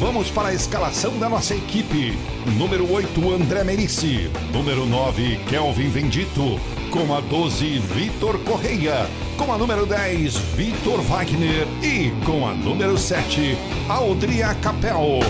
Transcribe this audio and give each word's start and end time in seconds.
Vamos 0.00 0.30
para 0.30 0.48
a 0.48 0.54
escalação 0.54 1.18
da 1.18 1.28
nossa 1.28 1.54
equipe. 1.54 2.18
Número 2.56 2.90
8, 2.90 3.32
André 3.32 3.62
Merici. 3.62 4.30
Número 4.50 4.86
9, 4.86 5.38
Kelvin 5.46 5.90
Vendito. 5.90 6.58
Com 6.90 7.14
a 7.14 7.20
12, 7.20 7.78
Vitor 7.80 8.38
Correia. 8.38 9.06
Com 9.36 9.52
a 9.52 9.58
número 9.58 9.84
10, 9.84 10.34
Vitor 10.56 11.02
Wagner. 11.02 11.68
E 11.82 12.12
com 12.24 12.48
a 12.48 12.54
número 12.54 12.96
7, 12.96 13.58
Aldria 13.90 14.54
Capel. 14.62 15.20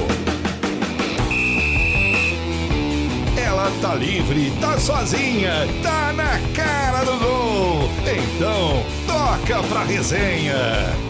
Ela 3.36 3.72
tá 3.82 3.96
livre, 3.96 4.52
tá 4.60 4.78
sozinha, 4.78 5.66
tá 5.82 6.12
na 6.12 6.38
cara 6.54 7.04
do 7.04 7.18
gol. 7.18 7.90
Então, 8.06 8.84
toca 9.04 9.64
pra 9.64 9.82
resenha. 9.82 11.09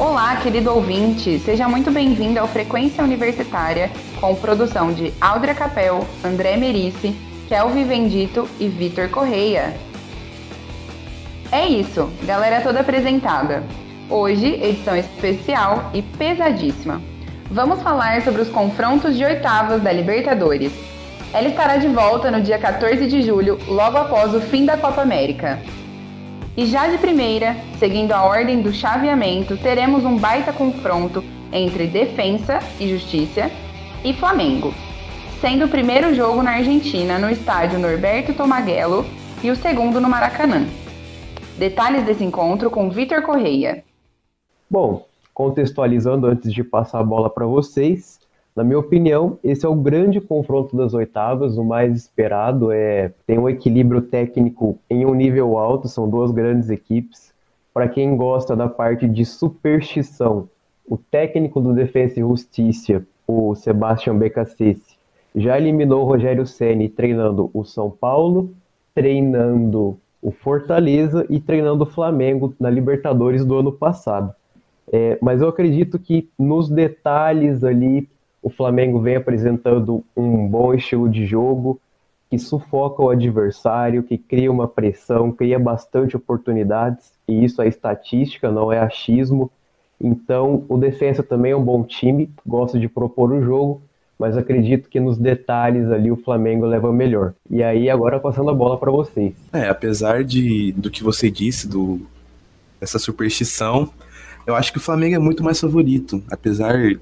Olá, 0.00 0.34
querido 0.36 0.74
ouvinte, 0.74 1.38
seja 1.40 1.68
muito 1.68 1.90
bem-vindo 1.90 2.40
ao 2.40 2.48
Frequência 2.48 3.04
Universitária, 3.04 3.90
com 4.18 4.34
produção 4.34 4.94
de 4.94 5.12
Aldra 5.20 5.54
Capel, 5.54 6.06
André 6.24 6.56
Merice, 6.56 7.14
Kelvin 7.46 7.84
Vendito 7.84 8.48
e 8.58 8.66
Vitor 8.66 9.10
Correia. 9.10 9.74
É 11.52 11.66
isso, 11.66 12.10
galera 12.24 12.62
toda 12.62 12.80
apresentada. 12.80 13.62
Hoje, 14.08 14.46
edição 14.46 14.96
especial 14.96 15.90
e 15.92 16.00
pesadíssima. 16.00 17.02
Vamos 17.50 17.82
falar 17.82 18.22
sobre 18.22 18.40
os 18.40 18.48
confrontos 18.48 19.18
de 19.18 19.24
oitavas 19.26 19.82
da 19.82 19.92
Libertadores. 19.92 20.72
Ela 21.30 21.48
estará 21.48 21.76
de 21.76 21.88
volta 21.88 22.30
no 22.30 22.40
dia 22.40 22.58
14 22.58 23.06
de 23.06 23.20
julho, 23.20 23.58
logo 23.68 23.98
após 23.98 24.34
o 24.34 24.40
fim 24.40 24.64
da 24.64 24.78
Copa 24.78 25.02
América. 25.02 25.60
E 26.56 26.66
já 26.66 26.88
de 26.88 26.98
primeira, 26.98 27.56
seguindo 27.78 28.12
a 28.12 28.24
ordem 28.24 28.60
do 28.60 28.72
chaveamento, 28.72 29.56
teremos 29.56 30.04
um 30.04 30.18
baita 30.18 30.52
confronto 30.52 31.22
entre 31.52 31.86
Defensa 31.86 32.58
e 32.78 32.88
Justiça 32.88 33.50
e 34.04 34.12
Flamengo, 34.12 34.74
sendo 35.40 35.66
o 35.66 35.68
primeiro 35.68 36.12
jogo 36.12 36.42
na 36.42 36.52
Argentina 36.52 37.18
no 37.18 37.30
estádio 37.30 37.78
Norberto 37.78 38.34
Tomagello 38.34 39.06
e 39.42 39.50
o 39.50 39.56
segundo 39.56 40.00
no 40.00 40.08
Maracanã. 40.08 40.66
Detalhes 41.56 42.04
desse 42.04 42.24
encontro 42.24 42.68
com 42.68 42.90
Vitor 42.90 43.22
Correia. 43.22 43.84
Bom, 44.68 45.06
contextualizando 45.32 46.26
antes 46.26 46.52
de 46.52 46.64
passar 46.64 47.00
a 47.00 47.04
bola 47.04 47.30
para 47.30 47.46
vocês, 47.46 48.19
na 48.54 48.64
minha 48.64 48.78
opinião, 48.78 49.38
esse 49.44 49.64
é 49.64 49.68
o 49.68 49.74
grande 49.74 50.20
confronto 50.20 50.76
das 50.76 50.92
oitavas, 50.92 51.56
o 51.56 51.64
mais 51.64 51.96
esperado. 51.96 52.72
É, 52.72 53.12
tem 53.26 53.38
um 53.38 53.48
equilíbrio 53.48 54.02
técnico 54.02 54.78
em 54.88 55.06
um 55.06 55.14
nível 55.14 55.56
alto, 55.56 55.88
são 55.88 56.08
duas 56.08 56.30
grandes 56.30 56.68
equipes. 56.68 57.32
Para 57.72 57.88
quem 57.88 58.16
gosta 58.16 58.56
da 58.56 58.68
parte 58.68 59.06
de 59.06 59.24
superstição, 59.24 60.48
o 60.86 60.96
técnico 60.96 61.60
do 61.60 61.72
Defensa 61.72 62.18
e 62.18 62.22
Justiça, 62.22 63.06
o 63.26 63.54
Sebastião 63.54 64.18
Becassese, 64.18 64.98
já 65.34 65.56
eliminou 65.56 66.02
o 66.02 66.06
Rogério 66.06 66.44
Ceni 66.44 66.88
treinando 66.88 67.48
o 67.54 67.64
São 67.64 67.88
Paulo, 67.88 68.52
treinando 68.92 69.96
o 70.20 70.32
Fortaleza 70.32 71.24
e 71.30 71.38
treinando 71.40 71.84
o 71.84 71.86
Flamengo 71.86 72.52
na 72.58 72.68
Libertadores 72.68 73.44
do 73.44 73.56
ano 73.56 73.70
passado. 73.72 74.34
É, 74.92 75.16
mas 75.22 75.40
eu 75.40 75.48
acredito 75.48 75.98
que 76.00 76.28
nos 76.36 76.68
detalhes 76.68 77.62
ali 77.62 78.08
o 78.42 78.50
Flamengo 78.50 79.00
vem 79.00 79.16
apresentando 79.16 80.04
um 80.16 80.46
bom 80.46 80.72
estilo 80.74 81.08
de 81.08 81.26
jogo 81.26 81.80
que 82.30 82.38
sufoca 82.38 83.02
o 83.02 83.10
adversário, 83.10 84.04
que 84.04 84.16
cria 84.16 84.52
uma 84.52 84.68
pressão, 84.68 85.32
cria 85.32 85.58
bastante 85.58 86.16
oportunidades, 86.16 87.10
e 87.26 87.44
isso 87.44 87.60
é 87.60 87.66
estatística, 87.66 88.50
não 88.52 88.72
é 88.72 88.78
achismo. 88.78 89.50
Então, 90.00 90.64
o 90.68 90.78
defesa 90.78 91.24
também 91.24 91.50
é 91.50 91.56
um 91.56 91.62
bom 91.62 91.82
time, 91.82 92.30
gosta 92.46 92.78
de 92.78 92.88
propor 92.88 93.32
o 93.32 93.42
jogo, 93.42 93.82
mas 94.16 94.36
acredito 94.36 94.88
que 94.88 95.00
nos 95.00 95.18
detalhes 95.18 95.90
ali 95.90 96.10
o 96.10 96.16
Flamengo 96.16 96.64
leva 96.66 96.92
melhor. 96.92 97.34
E 97.50 97.64
aí, 97.64 97.90
agora 97.90 98.20
passando 98.20 98.50
a 98.50 98.54
bola 98.54 98.78
para 98.78 98.92
vocês. 98.92 99.34
É, 99.52 99.68
apesar 99.68 100.22
de 100.22 100.72
do 100.72 100.88
que 100.88 101.02
você 101.02 101.30
disse, 101.30 101.66
do 101.66 102.00
essa 102.80 102.98
superstição, 102.98 103.90
eu 104.46 104.54
acho 104.54 104.72
que 104.72 104.78
o 104.78 104.80
Flamengo 104.80 105.16
é 105.16 105.18
muito 105.18 105.42
mais 105.42 105.60
favorito, 105.60 106.22
apesar 106.30 106.94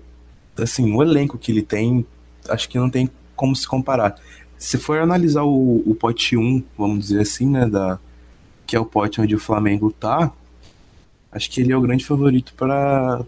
assim, 0.58 0.94
o 0.94 1.02
elenco 1.02 1.38
que 1.38 1.52
ele 1.52 1.62
tem, 1.62 2.06
acho 2.48 2.68
que 2.68 2.78
não 2.78 2.90
tem 2.90 3.10
como 3.36 3.54
se 3.54 3.66
comparar. 3.66 4.16
Se 4.58 4.76
for 4.76 4.98
analisar 4.98 5.44
o, 5.44 5.82
o 5.86 5.94
pote 5.94 6.36
1, 6.36 6.64
vamos 6.76 7.06
dizer 7.06 7.20
assim, 7.20 7.48
né, 7.48 7.66
da, 7.66 7.98
que 8.66 8.74
é 8.76 8.80
o 8.80 8.84
pote 8.84 9.20
onde 9.20 9.34
o 9.34 9.38
Flamengo 9.38 9.92
tá, 9.92 10.32
acho 11.30 11.50
que 11.50 11.60
ele 11.60 11.72
é 11.72 11.76
o 11.76 11.80
grande 11.80 12.04
favorito 12.04 12.52
para 12.54 13.24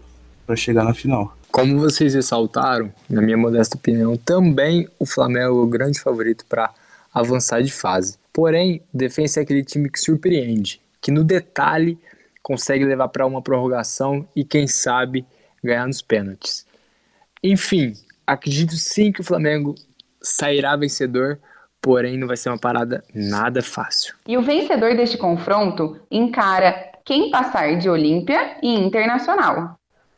chegar 0.55 0.83
na 0.83 0.93
final. 0.93 1.35
Como 1.51 1.79
vocês 1.79 2.13
ressaltaram, 2.13 2.93
na 3.09 3.21
minha 3.21 3.37
modesta 3.37 3.77
opinião, 3.77 4.15
também 4.15 4.87
o 4.99 5.05
Flamengo 5.05 5.45
é 5.45 5.49
o 5.49 5.67
grande 5.67 5.99
favorito 5.99 6.45
para 6.47 6.73
avançar 7.13 7.61
de 7.61 7.71
fase. 7.71 8.17
Porém, 8.33 8.81
o 8.93 8.97
Defensa 8.97 9.39
é 9.39 9.43
aquele 9.43 9.63
time 9.63 9.89
que 9.89 9.99
surpreende, 9.99 10.81
que 11.01 11.11
no 11.11 11.23
detalhe 11.23 11.97
consegue 12.41 12.85
levar 12.85 13.09
para 13.09 13.25
uma 13.25 13.41
prorrogação 13.41 14.25
e 14.35 14.43
quem 14.43 14.67
sabe 14.67 15.25
ganhar 15.63 15.85
nos 15.85 16.01
pênaltis. 16.01 16.65
Enfim, 17.43 17.93
acredito 18.25 18.73
sim 18.73 19.11
que 19.11 19.21
o 19.21 19.23
Flamengo 19.23 19.73
sairá 20.21 20.75
vencedor, 20.75 21.39
porém 21.81 22.17
não 22.17 22.27
vai 22.27 22.37
ser 22.37 22.49
uma 22.49 22.59
parada 22.59 23.03
nada 23.15 23.63
fácil. 23.63 24.13
E 24.27 24.37
o 24.37 24.43
vencedor 24.43 24.95
deste 24.95 25.17
confronto 25.17 25.99
encara 26.11 26.91
quem 27.03 27.31
passar 27.31 27.77
de 27.77 27.89
Olímpia 27.89 28.57
e 28.61 28.75
Internacional. 28.75 29.75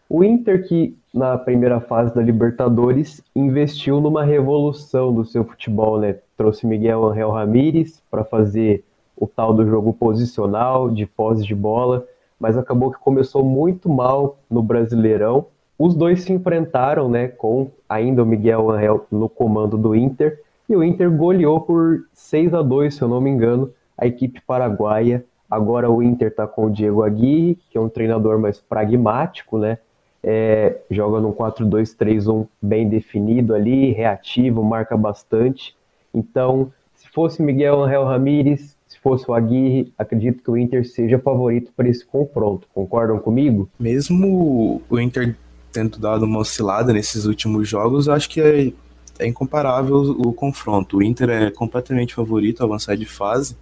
O 0.09 0.21
Inter, 0.21 0.67
que 0.67 0.97
na 1.13 1.37
primeira 1.37 1.79
fase 1.79 2.13
da 2.13 2.21
Libertadores 2.21 3.21
investiu 3.33 4.01
numa 4.01 4.25
revolução 4.25 5.13
do 5.13 5.23
seu 5.23 5.45
futebol, 5.45 5.99
né? 5.99 6.17
Trouxe 6.35 6.67
Miguel 6.67 7.07
Angel 7.07 7.31
Ramírez 7.31 8.03
para 8.11 8.25
fazer 8.25 8.83
o 9.15 9.25
tal 9.27 9.53
do 9.53 9.65
jogo 9.65 9.93
posicional, 9.93 10.89
de 10.89 11.05
pós 11.05 11.45
de 11.45 11.55
bola, 11.55 12.05
mas 12.37 12.57
acabou 12.57 12.91
que 12.91 12.99
começou 12.99 13.45
muito 13.45 13.87
mal 13.87 14.37
no 14.49 14.61
Brasileirão 14.61 15.47
os 15.85 15.93
dois 15.93 16.23
se 16.23 16.31
enfrentaram, 16.31 17.09
né, 17.09 17.27
com 17.27 17.69
ainda 17.89 18.23
o 18.23 18.25
Miguel 18.25 18.71
Angel 18.71 19.05
no 19.11 19.27
comando 19.27 19.77
do 19.77 19.93
Inter, 19.93 20.39
e 20.69 20.77
o 20.77 20.81
Inter 20.81 21.11
goleou 21.11 21.59
por 21.59 22.05
6 22.13 22.53
a 22.53 22.61
2, 22.61 22.95
se 22.95 23.01
eu 23.01 23.09
não 23.09 23.19
me 23.19 23.29
engano, 23.29 23.69
a 23.97 24.07
equipe 24.07 24.39
paraguaia. 24.47 25.25
Agora 25.51 25.91
o 25.91 26.01
Inter 26.01 26.29
está 26.29 26.47
com 26.47 26.67
o 26.67 26.71
Diego 26.71 27.03
Aguirre, 27.03 27.59
que 27.69 27.77
é 27.77 27.81
um 27.81 27.89
treinador 27.89 28.39
mais 28.39 28.61
pragmático, 28.61 29.57
né? 29.57 29.77
É, 30.23 30.77
joga 30.89 31.19
num 31.19 31.33
4-2-3-1 31.33 32.47
bem 32.61 32.87
definido 32.87 33.53
ali, 33.53 33.91
reativo, 33.91 34.63
marca 34.63 34.95
bastante. 34.95 35.75
Então, 36.13 36.71
se 36.95 37.09
fosse 37.09 37.43
Miguel 37.43 37.83
Angel 37.83 38.05
Ramírez, 38.05 38.77
se 38.87 38.97
fosse 38.99 39.29
o 39.29 39.33
Aguirre, 39.33 39.91
acredito 39.97 40.41
que 40.41 40.49
o 40.49 40.57
Inter 40.57 40.87
seja 40.87 41.19
favorito 41.19 41.73
para 41.75 41.89
esse 41.89 42.05
confronto. 42.05 42.69
Concordam 42.73 43.19
comigo? 43.19 43.67
Mesmo 43.77 44.81
o 44.89 44.97
Inter 44.97 45.35
tendo 45.73 45.97
dado 45.97 46.23
uma 46.23 46.39
oscilada 46.39 46.93
nesses 46.93 47.25
últimos 47.25 47.67
jogos, 47.67 48.07
acho 48.07 48.29
que 48.29 48.39
é, 48.39 48.71
é 49.17 49.27
incomparável 49.27 49.95
o, 49.95 50.29
o 50.29 50.33
confronto. 50.33 50.97
O 50.97 51.03
Inter 51.03 51.29
é 51.29 51.51
completamente 51.51 52.13
favorito 52.13 52.61
a 52.61 52.65
avançar 52.65 52.95
de 52.95 53.05
fase, 53.05 53.57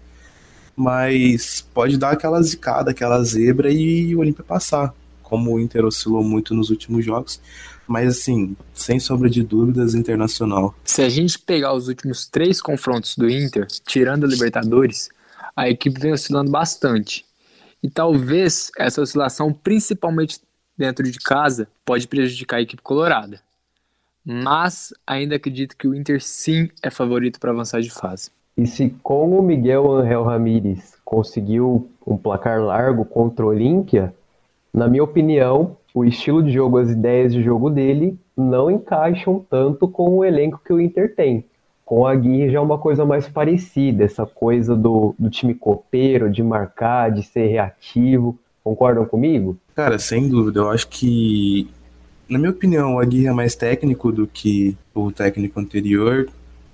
mas 0.76 1.66
pode 1.74 1.98
dar 1.98 2.12
aquela 2.12 2.42
zicada, 2.42 2.92
aquela 2.92 3.24
zebra 3.24 3.72
e 3.72 4.14
o 4.16 4.20
Olímpia 4.20 4.44
passar, 4.44 4.94
como 5.24 5.54
o 5.54 5.60
Inter 5.60 5.86
oscilou 5.86 6.24
muito 6.24 6.54
nos 6.54 6.70
últimos 6.70 7.06
jogos. 7.06 7.40
Mas 7.88 8.18
assim, 8.18 8.56
sem 8.74 9.00
sombra 9.00 9.30
de 9.30 9.44
dúvidas, 9.44 9.96
internacional. 9.96 10.76
Se 10.84 11.02
a 11.02 11.10
gente 11.10 11.40
pegar 11.40 11.74
os 11.74 11.88
últimos 11.88 12.28
três 12.28 12.62
confrontos 12.62 13.16
do 13.18 13.30
Inter, 13.30 13.68
tirando 13.86 14.26
a 14.26 14.28
Libertadores, 14.28 15.10
a 15.56 15.70
equipe 15.70 16.00
vem 16.00 16.14
oscilando 16.14 16.52
bastante. 16.52 17.26
E 17.84 17.90
talvez 17.90 18.70
essa 18.78 19.02
oscilação, 19.02 19.52
principalmente 19.52 20.40
dentro 20.82 21.10
de 21.10 21.20
casa 21.20 21.68
pode 21.86 22.08
prejudicar 22.08 22.58
a 22.58 22.62
equipe 22.62 22.82
colorada. 22.82 23.40
Mas 24.26 24.94
ainda 25.06 25.36
acredito 25.36 25.76
que 25.78 25.88
o 25.88 25.96
Inter 25.96 26.22
sim 26.22 26.70
é 26.84 26.90
favorito 26.90 27.40
para 27.40 27.52
avançar 27.52 27.82
de 27.82 27.90
fase. 27.90 28.30
E 28.58 28.68
se 28.68 28.90
com 29.02 29.38
o 29.38 29.42
Miguel 29.42 29.92
Angel 29.92 30.24
Ramírez 30.24 30.98
conseguiu 31.06 31.90
um 32.06 32.18
placar 32.18 32.62
largo 32.62 33.06
contra 33.06 33.46
o 33.46 33.50
Olímpia, 33.50 34.14
na 34.74 34.88
minha 34.88 35.04
opinião, 35.04 35.78
o 35.94 36.06
estilo 36.06 36.44
de 36.44 36.52
jogo, 36.52 36.78
as 36.78 36.90
ideias 36.90 37.34
de 37.34 37.42
jogo 37.42 37.70
dele 37.70 38.18
não 38.36 38.70
encaixam 38.70 39.46
tanto 39.50 39.88
com 39.88 40.18
o 40.18 40.26
elenco 40.26 40.62
que 40.64 40.74
o 40.74 40.80
Inter 40.80 41.16
tem. 41.16 41.46
Com 41.86 42.06
a 42.06 42.12
Aguirre 42.12 42.52
já 42.52 42.60
é 42.60 42.62
uma 42.62 42.78
coisa 42.78 43.04
mais 43.04 43.28
parecida, 43.28 44.06
essa 44.06 44.26
coisa 44.26 44.76
do, 44.76 45.14
do 45.20 45.30
time 45.30 45.54
copeiro, 45.54 46.30
de 46.30 46.42
marcar, 46.42 47.12
de 47.12 47.24
ser 47.24 47.48
reativo. 47.48 48.38
Concordam 48.64 49.06
comigo? 49.06 49.58
Cara, 49.76 49.98
sem 49.98 50.28
dúvida. 50.28 50.60
Eu 50.60 50.70
acho 50.70 50.88
que, 50.88 51.68
na 52.28 52.38
minha 52.38 52.52
opinião, 52.52 52.96
o 52.96 53.00
Aguirre 53.00 53.28
é 53.28 53.34
mais 53.34 53.56
técnico 53.56 54.12
do 54.12 54.28
que 54.28 54.78
o 54.94 55.12
técnico 55.12 55.60
anterior. 55.60 56.30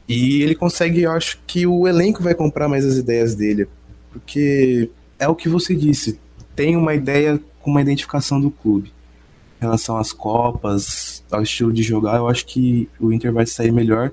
E 0.07 0.41
ele 0.41 0.55
consegue, 0.55 1.01
eu 1.01 1.11
acho 1.11 1.39
que 1.45 1.67
o 1.67 1.87
elenco 1.87 2.23
vai 2.23 2.33
comprar 2.33 2.67
mais 2.67 2.85
as 2.85 2.95
ideias 2.95 3.35
dele. 3.35 3.67
Porque 4.11 4.89
é 5.19 5.27
o 5.27 5.35
que 5.35 5.49
você 5.49 5.75
disse. 5.75 6.19
Tem 6.55 6.75
uma 6.75 6.93
ideia 6.93 7.39
com 7.59 7.71
uma 7.71 7.81
identificação 7.81 8.39
do 8.39 8.49
clube. 8.49 8.91
Em 9.59 9.65
relação 9.65 9.97
às 9.97 10.13
Copas, 10.13 11.23
ao 11.31 11.41
estilo 11.41 11.73
de 11.73 11.83
jogar, 11.83 12.17
eu 12.17 12.27
acho 12.27 12.45
que 12.45 12.87
o 12.99 13.11
Inter 13.11 13.33
vai 13.33 13.45
sair 13.45 13.71
melhor 13.71 14.11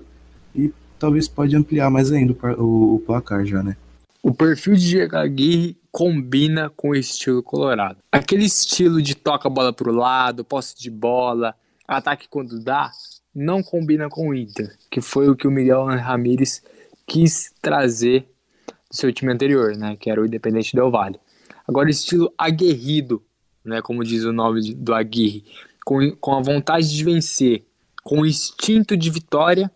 e 0.54 0.72
talvez 0.98 1.28
pode 1.28 1.54
ampliar 1.54 1.90
mais 1.90 2.10
ainda 2.10 2.34
o, 2.58 2.96
o 2.96 2.98
placar 3.00 3.44
já, 3.44 3.62
né? 3.62 3.76
O 4.22 4.32
perfil 4.32 4.74
de 4.74 4.88
Diego 4.88 5.16
Aguirre 5.16 5.76
combina 5.94 6.68
com 6.70 6.88
o 6.88 6.94
estilo 6.96 7.40
colorado. 7.40 7.98
Aquele 8.10 8.44
estilo 8.44 9.00
de 9.00 9.14
toca 9.14 9.46
a 9.46 9.50
bola 9.50 9.72
para 9.72 9.88
o 9.88 9.94
lado, 9.94 10.44
posse 10.44 10.76
de 10.76 10.90
bola, 10.90 11.54
ataque 11.86 12.26
quando 12.28 12.58
dá, 12.58 12.90
não 13.32 13.62
combina 13.62 14.08
com 14.08 14.30
o 14.30 14.34
Inter, 14.34 14.76
que 14.90 15.00
foi 15.00 15.28
o 15.28 15.36
que 15.36 15.46
o 15.46 15.52
Miguel 15.52 15.84
Ramírez 15.84 16.64
quis 17.06 17.52
trazer 17.62 18.28
do 18.90 18.96
seu 18.96 19.12
time 19.12 19.32
anterior, 19.32 19.76
né, 19.76 19.94
que 19.94 20.10
era 20.10 20.20
o 20.20 20.26
Independente 20.26 20.74
Del 20.74 20.90
Valle. 20.90 21.20
Agora, 21.64 21.88
estilo 21.88 22.34
aguerrido, 22.36 23.22
né, 23.64 23.80
como 23.80 24.02
diz 24.02 24.24
o 24.24 24.32
nome 24.32 24.74
do 24.74 24.92
Aguirre, 24.92 25.44
com, 25.84 26.10
com 26.16 26.34
a 26.34 26.42
vontade 26.42 26.92
de 26.92 27.04
vencer, 27.04 27.64
com 28.02 28.22
o 28.22 28.26
instinto 28.26 28.96
de 28.96 29.10
vitória, 29.10 29.70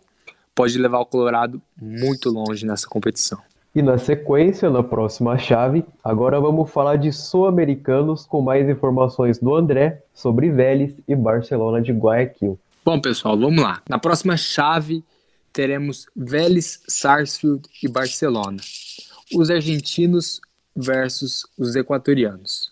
pode 0.53 0.77
levar 0.77 0.99
o 0.99 1.05
Colorado 1.05 1.61
muito 1.81 2.29
longe 2.29 2.65
nessa 2.65 2.89
competição. 2.89 3.39
E 3.75 3.81
na 3.83 3.97
sequência, 3.97 4.69
na 4.69 4.81
próxima 4.81 5.37
chave, 5.37 5.85
agora 6.03 6.39
vamos 6.39 6.71
falar 6.71 6.95
de 6.95 7.11
sul-americanos 7.13 8.25
com 8.25 8.41
mais 8.41 8.67
informações 8.67 9.37
do 9.37 9.55
André 9.55 10.01
sobre 10.13 10.49
Vélez 10.49 10.95
e 11.07 11.15
Barcelona 11.15 11.79
de 11.79 11.91
Guayaquil. 11.91 12.59
Bom, 12.83 12.99
pessoal, 12.99 13.37
vamos 13.37 13.61
lá. 13.61 13.81
Na 13.87 13.99
próxima 13.99 14.35
chave, 14.35 15.03
teremos 15.53 16.07
Vélez, 16.15 16.81
Sarsfield 16.87 17.69
e 17.83 17.87
Barcelona. 17.87 18.57
Os 19.35 19.51
argentinos 19.51 20.41
versus 20.75 21.45
os 21.55 21.75
equatorianos. 21.75 22.71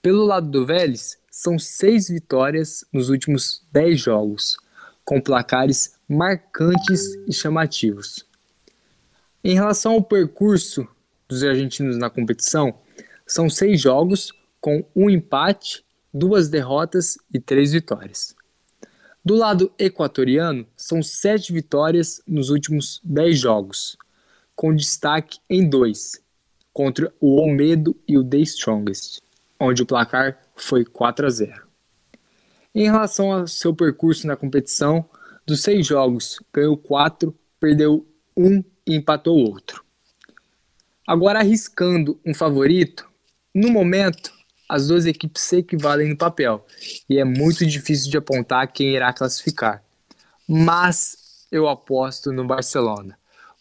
Pelo 0.00 0.24
lado 0.24 0.48
do 0.48 0.64
Vélez, 0.64 1.18
são 1.30 1.58
seis 1.58 2.08
vitórias 2.08 2.84
nos 2.92 3.08
últimos 3.08 3.62
dez 3.72 4.00
jogos, 4.00 4.56
com 5.04 5.20
placares 5.20 5.94
marcantes 6.08 7.16
e 7.26 7.32
chamativos. 7.32 8.24
Em 9.42 9.54
relação 9.54 9.92
ao 9.92 10.02
percurso 10.02 10.86
dos 11.26 11.42
argentinos 11.42 11.96
na 11.96 12.10
competição, 12.10 12.74
são 13.26 13.48
seis 13.48 13.80
jogos 13.80 14.32
com 14.60 14.84
um 14.94 15.08
empate, 15.08 15.82
duas 16.12 16.48
derrotas 16.50 17.16
e 17.32 17.40
três 17.40 17.72
vitórias. 17.72 18.34
Do 19.24 19.34
lado 19.34 19.72
equatoriano, 19.78 20.66
são 20.76 21.02
sete 21.02 21.52
vitórias 21.52 22.22
nos 22.26 22.50
últimos 22.50 23.00
dez 23.02 23.38
jogos, 23.38 23.96
com 24.54 24.74
destaque 24.74 25.38
em 25.48 25.66
dois, 25.66 26.22
contra 26.70 27.10
o 27.18 27.36
Olmedo 27.40 27.96
e 28.06 28.18
o 28.18 28.24
The 28.24 28.38
Strongest, 28.38 29.20
onde 29.58 29.82
o 29.82 29.86
placar 29.86 30.38
foi 30.54 30.84
4 30.84 31.26
a 31.26 31.30
0. 31.30 31.66
Em 32.74 32.84
relação 32.84 33.32
ao 33.32 33.46
seu 33.46 33.74
percurso 33.74 34.26
na 34.26 34.36
competição, 34.36 35.08
dos 35.46 35.62
seis 35.62 35.86
jogos, 35.86 36.38
ganhou 36.52 36.76
quatro, 36.76 37.34
perdeu 37.58 38.06
um 38.36 38.62
e 38.90 38.96
empatou 38.96 39.38
outro. 39.38 39.84
Agora, 41.06 41.38
arriscando 41.38 42.20
um 42.26 42.34
favorito, 42.34 43.08
no 43.54 43.70
momento, 43.70 44.32
as 44.68 44.88
duas 44.88 45.06
equipes 45.06 45.42
se 45.42 45.58
equivalem 45.58 46.08
no 46.08 46.16
papel 46.16 46.64
e 47.08 47.18
é 47.18 47.24
muito 47.24 47.66
difícil 47.66 48.10
de 48.10 48.16
apontar 48.16 48.72
quem 48.72 48.94
irá 48.94 49.12
classificar. 49.12 49.82
Mas 50.48 51.46
eu 51.50 51.68
aposto 51.68 52.32
no 52.32 52.46
Barcelona, 52.46 53.16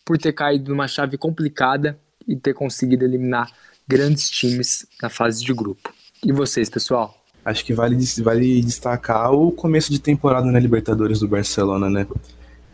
por 0.06 0.18
ter 0.18 0.34
caído 0.34 0.70
numa 0.70 0.88
chave 0.88 1.18
complicada 1.18 2.00
e 2.28 2.36
ter 2.36 2.54
conseguido 2.54 3.06
eliminar 3.06 3.52
grandes 3.88 4.30
times 4.30 4.86
na 5.02 5.10
fase 5.10 5.44
de 5.44 5.54
grupo. 5.54 5.94
E 6.24 6.32
vocês, 6.32 6.70
pessoal? 6.70 7.16
Acho 7.44 7.66
que 7.66 7.74
vale, 7.74 7.98
vale 8.22 8.62
destacar 8.62 9.32
o 9.32 9.52
começo 9.52 9.92
de 9.92 10.00
temporada 10.00 10.46
na 10.52 10.60
Libertadores 10.60 11.20
do 11.20 11.28
Barcelona, 11.28 11.90
né? 11.90 12.06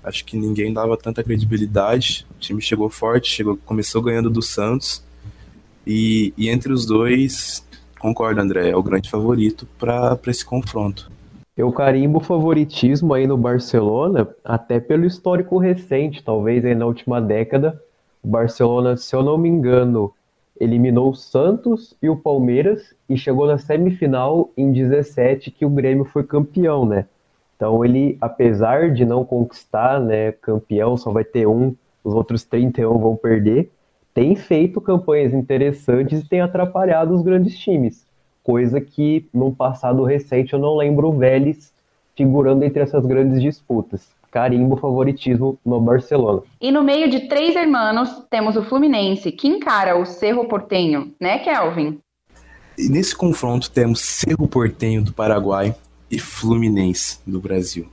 Acho 0.05 0.23
que 0.23 0.37
ninguém 0.37 0.71
dava 0.71 0.95
tanta 0.95 1.23
credibilidade. 1.23 2.25
O 2.37 2.39
time 2.39 2.61
chegou 2.61 2.89
forte, 2.89 3.27
chegou, 3.27 3.57
começou 3.65 4.01
ganhando 4.01 4.29
do 4.29 4.41
Santos. 4.41 5.03
E, 5.85 6.33
e 6.37 6.49
entre 6.49 6.71
os 6.71 6.85
dois, 6.85 7.65
Concordo, 8.05 8.39
André, 8.39 8.69
é 8.69 8.75
o 8.75 8.83
grande 8.83 9.09
favorito 9.09 9.67
para 9.79 10.19
esse 10.27 10.45
confronto. 10.45 11.11
Eu 11.57 11.71
carimbo 11.71 12.19
favoritismo 12.19 13.15
aí 13.15 13.25
no 13.25 13.35
Barcelona, 13.35 14.27
até 14.43 14.79
pelo 14.79 15.05
histórico 15.05 15.57
recente, 15.57 16.23
talvez 16.23 16.63
aí 16.63 16.75
na 16.75 16.85
última 16.85 17.19
década. 17.19 17.81
O 18.21 18.27
Barcelona, 18.27 18.95
se 18.95 19.15
eu 19.15 19.23
não 19.23 19.39
me 19.39 19.49
engano, 19.49 20.13
eliminou 20.59 21.09
o 21.09 21.15
Santos 21.15 21.95
e 21.99 22.07
o 22.07 22.15
Palmeiras 22.15 22.93
e 23.09 23.17
chegou 23.17 23.47
na 23.47 23.57
semifinal 23.57 24.51
em 24.55 24.71
17 24.71 25.49
que 25.49 25.65
o 25.65 25.69
Grêmio 25.69 26.05
foi 26.05 26.23
campeão, 26.23 26.85
né? 26.85 27.07
Então 27.55 27.83
ele, 27.83 28.17
apesar 28.19 28.91
de 28.91 29.05
não 29.05 29.23
conquistar, 29.23 29.99
né, 29.99 30.31
campeão, 30.33 30.97
só 30.97 31.11
vai 31.11 31.23
ter 31.23 31.47
um, 31.47 31.73
os 32.03 32.13
outros 32.13 32.43
31 32.43 32.97
vão 32.97 33.15
perder 33.15 33.71
tem 34.15 34.33
feito 34.33 34.79
campanhas 34.79 35.33
interessantes 35.33 36.21
e 36.21 36.29
tem 36.29 36.39
atrapalhado 36.39 37.13
os 37.13 37.21
grandes 37.21 37.59
times, 37.59 38.05
coisa 38.41 38.79
que 38.79 39.27
no 39.33 39.53
passado 39.53 40.05
recente 40.05 40.53
eu 40.53 40.59
não 40.59 40.77
lembro 40.77 41.09
o 41.09 41.17
Vélez 41.17 41.73
figurando 42.15 42.63
entre 42.63 42.81
essas 42.81 43.05
grandes 43.05 43.41
disputas. 43.41 44.07
Carimbo 44.31 44.77
favoritismo 44.77 45.59
no 45.65 45.81
Barcelona. 45.81 46.43
E 46.61 46.71
no 46.71 46.81
meio 46.81 47.09
de 47.09 47.27
três 47.27 47.57
irmãos, 47.57 48.25
temos 48.29 48.55
o 48.55 48.63
Fluminense, 48.63 49.33
que 49.33 49.49
encara 49.49 49.97
o 49.97 50.05
Cerro 50.05 50.45
Portenho, 50.45 51.13
né, 51.19 51.39
Kelvin? 51.39 51.99
E 52.77 52.87
nesse 52.87 53.13
confronto 53.13 53.69
temos 53.69 53.99
Cerro 53.99 54.47
Portenho 54.47 55.03
do 55.03 55.11
Paraguai 55.11 55.75
e 56.15 56.19
Fluminense 56.19 57.19
do 57.27 57.39
Brasil. 57.39 57.87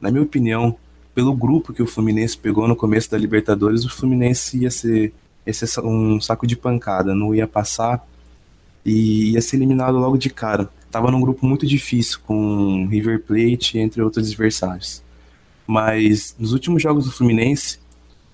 Na 0.00 0.10
minha 0.10 0.22
opinião, 0.22 0.76
pelo 1.14 1.34
grupo 1.34 1.72
que 1.72 1.82
o 1.82 1.86
Fluminense 1.86 2.36
pegou 2.36 2.68
no 2.68 2.76
começo 2.76 3.10
da 3.10 3.16
Libertadores, 3.16 3.84
o 3.84 3.90
Fluminense 3.90 4.58
ia 4.58 4.70
ser 4.70 5.12
esse 5.46 5.78
é 5.78 5.82
um 5.82 6.20
saco 6.20 6.46
de 6.46 6.56
pancada, 6.56 7.14
não 7.14 7.34
ia 7.34 7.46
passar 7.46 8.06
e 8.84 9.32
ia 9.32 9.42
ser 9.42 9.56
eliminado 9.56 9.98
logo 9.98 10.16
de 10.16 10.30
cara. 10.30 10.70
Tava 10.90 11.10
num 11.10 11.20
grupo 11.20 11.46
muito 11.46 11.66
difícil 11.66 12.18
com 12.26 12.86
River 12.86 13.22
Plate 13.22 13.78
entre 13.78 14.02
outros 14.02 14.26
adversários. 14.26 15.02
Mas 15.66 16.34
nos 16.38 16.52
últimos 16.52 16.82
jogos 16.82 17.04
do 17.04 17.12
Fluminense, 17.12 17.78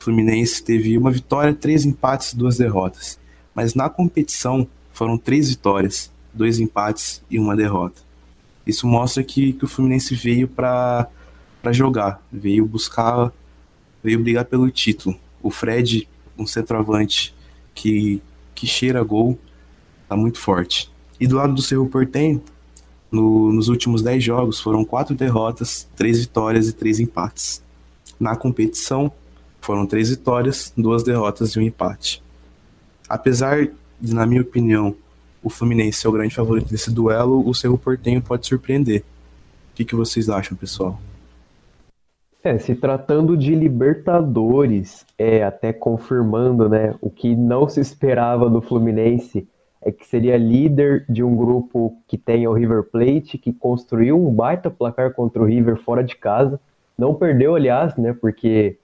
o 0.00 0.04
Fluminense 0.04 0.62
teve 0.62 0.96
uma 0.96 1.10
vitória, 1.10 1.54
três 1.54 1.84
empates, 1.84 2.34
duas 2.34 2.58
derrotas. 2.58 3.18
Mas 3.54 3.74
na 3.74 3.88
competição 3.88 4.66
foram 4.92 5.18
três 5.18 5.50
vitórias, 5.50 6.10
dois 6.32 6.60
empates 6.60 7.22
e 7.30 7.38
uma 7.38 7.56
derrota. 7.56 8.09
Isso 8.70 8.86
mostra 8.86 9.22
que, 9.22 9.52
que 9.52 9.64
o 9.64 9.68
Fluminense 9.68 10.14
veio 10.14 10.48
para 10.48 11.08
jogar, 11.72 12.22
veio 12.32 12.64
buscar, 12.64 13.32
veio 14.02 14.20
brigar 14.20 14.44
pelo 14.44 14.70
título. 14.70 15.16
O 15.42 15.50
Fred 15.50 16.08
um 16.38 16.46
centroavante 16.46 17.34
que, 17.74 18.22
que 18.54 18.66
cheira 18.66 19.02
gol, 19.02 19.38
tá 20.08 20.16
muito 20.16 20.38
forte. 20.38 20.90
E 21.18 21.26
do 21.26 21.36
lado 21.36 21.52
do 21.52 21.60
Cerro 21.60 21.86
Portenho, 21.86 22.42
no, 23.10 23.52
nos 23.52 23.68
últimos 23.68 24.02
10 24.02 24.24
jogos 24.24 24.60
foram 24.60 24.84
quatro 24.84 25.14
derrotas, 25.14 25.86
três 25.96 26.20
vitórias 26.20 26.68
e 26.68 26.72
três 26.72 26.98
empates. 26.98 27.62
Na 28.18 28.36
competição, 28.36 29.12
foram 29.60 29.86
três 29.86 30.08
vitórias, 30.08 30.72
duas 30.76 31.02
derrotas 31.02 31.50
e 31.50 31.58
um 31.58 31.62
empate. 31.62 32.22
Apesar 33.08 33.68
de, 34.00 34.14
na 34.14 34.24
minha 34.24 34.40
opinião, 34.40 34.94
o 35.42 35.50
Fluminense 35.50 35.98
ser 35.98 36.08
o 36.08 36.12
grande 36.12 36.34
favorito 36.34 36.68
desse 36.68 36.90
duelo, 36.90 37.46
o 37.46 37.54
Cerro 37.54 37.78
Portenho 37.78 38.20
pode 38.20 38.46
surpreender. 38.46 39.00
O 39.72 39.74
que, 39.74 39.84
que 39.84 39.94
vocês 39.94 40.28
acham, 40.28 40.56
pessoal? 40.56 40.98
É, 42.42 42.58
se 42.58 42.74
tratando 42.74 43.36
de 43.36 43.54
Libertadores, 43.54 45.04
é 45.18 45.44
até 45.44 45.74
confirmando, 45.74 46.68
né, 46.68 46.94
o 47.00 47.10
que 47.10 47.36
não 47.36 47.68
se 47.68 47.80
esperava 47.80 48.48
do 48.48 48.62
Fluminense 48.62 49.46
é 49.82 49.90
que 49.90 50.06
seria 50.06 50.36
líder 50.36 51.04
de 51.08 51.22
um 51.22 51.34
grupo 51.34 51.96
que 52.06 52.18
tem 52.18 52.46
o 52.46 52.52
River 52.52 52.84
Plate, 52.84 53.38
que 53.38 53.52
construiu 53.52 54.16
um 54.16 54.32
baita 54.32 54.70
placar 54.70 55.12
contra 55.12 55.42
o 55.42 55.46
River 55.46 55.76
fora 55.76 56.04
de 56.04 56.16
casa. 56.16 56.60
Não 56.96 57.14
perdeu, 57.14 57.54
aliás, 57.54 57.96
né, 57.96 58.14
porque 58.18 58.76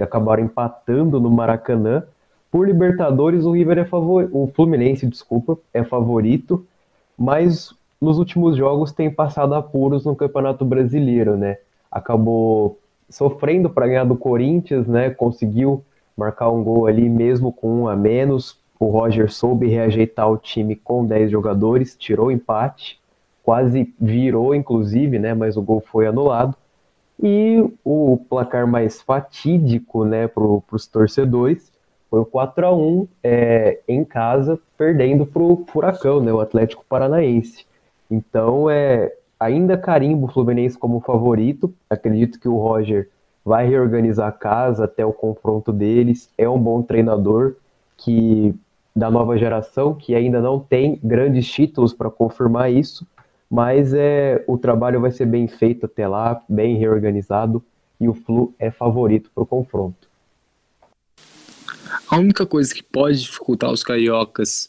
acabaram 0.00 0.44
empatando 0.44 1.20
no 1.20 1.30
Maracanã. 1.30 2.02
Por 2.50 2.66
Libertadores, 2.66 3.44
o 3.44 3.52
River 3.52 3.78
é 3.78 3.84
favorito, 3.84 4.30
o 4.34 4.46
Fluminense, 4.54 5.06
desculpa, 5.06 5.58
é 5.72 5.84
favorito, 5.84 6.66
mas 7.16 7.74
nos 8.00 8.18
últimos 8.18 8.56
jogos 8.56 8.90
tem 8.92 9.10
passado 9.10 9.54
apuros 9.54 10.04
no 10.04 10.16
Campeonato 10.16 10.64
Brasileiro, 10.64 11.36
né? 11.36 11.58
Acabou 11.90 12.78
sofrendo 13.10 13.68
para 13.68 13.86
ganhar 13.86 14.04
do 14.04 14.16
Corinthians, 14.16 14.86
né? 14.86 15.10
Conseguiu 15.10 15.84
marcar 16.16 16.50
um 16.50 16.62
gol 16.62 16.86
ali 16.86 17.08
mesmo 17.08 17.52
com 17.52 17.82
um 17.82 17.88
a 17.88 17.96
menos. 17.96 18.58
O 18.80 18.86
Roger 18.86 19.30
soube 19.30 19.68
reajeitar 19.68 20.30
o 20.30 20.38
time 20.38 20.76
com 20.76 21.04
10 21.04 21.30
jogadores, 21.30 21.96
tirou 21.96 22.26
o 22.26 22.32
empate, 22.32 22.98
quase 23.42 23.92
virou, 24.00 24.54
inclusive, 24.54 25.18
né? 25.18 25.34
Mas 25.34 25.56
o 25.56 25.62
gol 25.62 25.80
foi 25.80 26.06
anulado. 26.06 26.54
E 27.20 27.62
o 27.84 28.20
placar 28.28 28.66
mais 28.66 29.02
fatídico, 29.02 30.04
né, 30.04 30.28
para 30.28 30.44
os 30.44 30.86
torcedores 30.86 31.72
foi 32.10 32.20
o 32.20 32.24
4 32.24 32.66
a 32.66 32.74
1 32.74 33.08
é, 33.22 33.80
em 33.86 34.04
casa, 34.04 34.58
perdendo 34.76 35.26
para 35.26 35.42
o 35.42 35.64
Furacão, 35.66 36.20
né, 36.20 36.32
o 36.32 36.40
Atlético 36.40 36.84
Paranaense. 36.88 37.66
Então, 38.10 38.70
é, 38.70 39.12
ainda 39.38 39.76
carimbo 39.76 40.26
o 40.26 40.32
Fluminense 40.32 40.78
como 40.78 41.00
favorito. 41.00 41.72
Acredito 41.88 42.40
que 42.40 42.48
o 42.48 42.56
Roger 42.56 43.08
vai 43.44 43.66
reorganizar 43.68 44.28
a 44.28 44.32
casa 44.32 44.84
até 44.84 45.04
o 45.04 45.12
confronto 45.12 45.72
deles. 45.72 46.30
É 46.36 46.48
um 46.48 46.58
bom 46.58 46.82
treinador 46.82 47.56
que 47.96 48.54
da 48.94 49.10
nova 49.10 49.38
geração 49.38 49.94
que 49.94 50.14
ainda 50.14 50.40
não 50.40 50.58
tem 50.58 50.98
grandes 51.02 51.46
títulos 51.48 51.92
para 51.92 52.10
confirmar 52.10 52.72
isso, 52.72 53.06
mas 53.48 53.94
é 53.94 54.42
o 54.46 54.58
trabalho 54.58 55.00
vai 55.00 55.10
ser 55.10 55.26
bem 55.26 55.46
feito 55.46 55.86
até 55.86 56.06
lá, 56.08 56.42
bem 56.48 56.76
reorganizado 56.76 57.62
e 58.00 58.08
o 58.08 58.14
Flu 58.14 58.52
é 58.58 58.70
favorito 58.70 59.30
para 59.32 59.44
o 59.44 59.46
confronto. 59.46 60.07
A 62.08 62.18
única 62.18 62.46
coisa 62.46 62.74
que 62.74 62.82
pode 62.82 63.22
dificultar 63.22 63.70
os 63.70 63.82
cariocas 63.82 64.66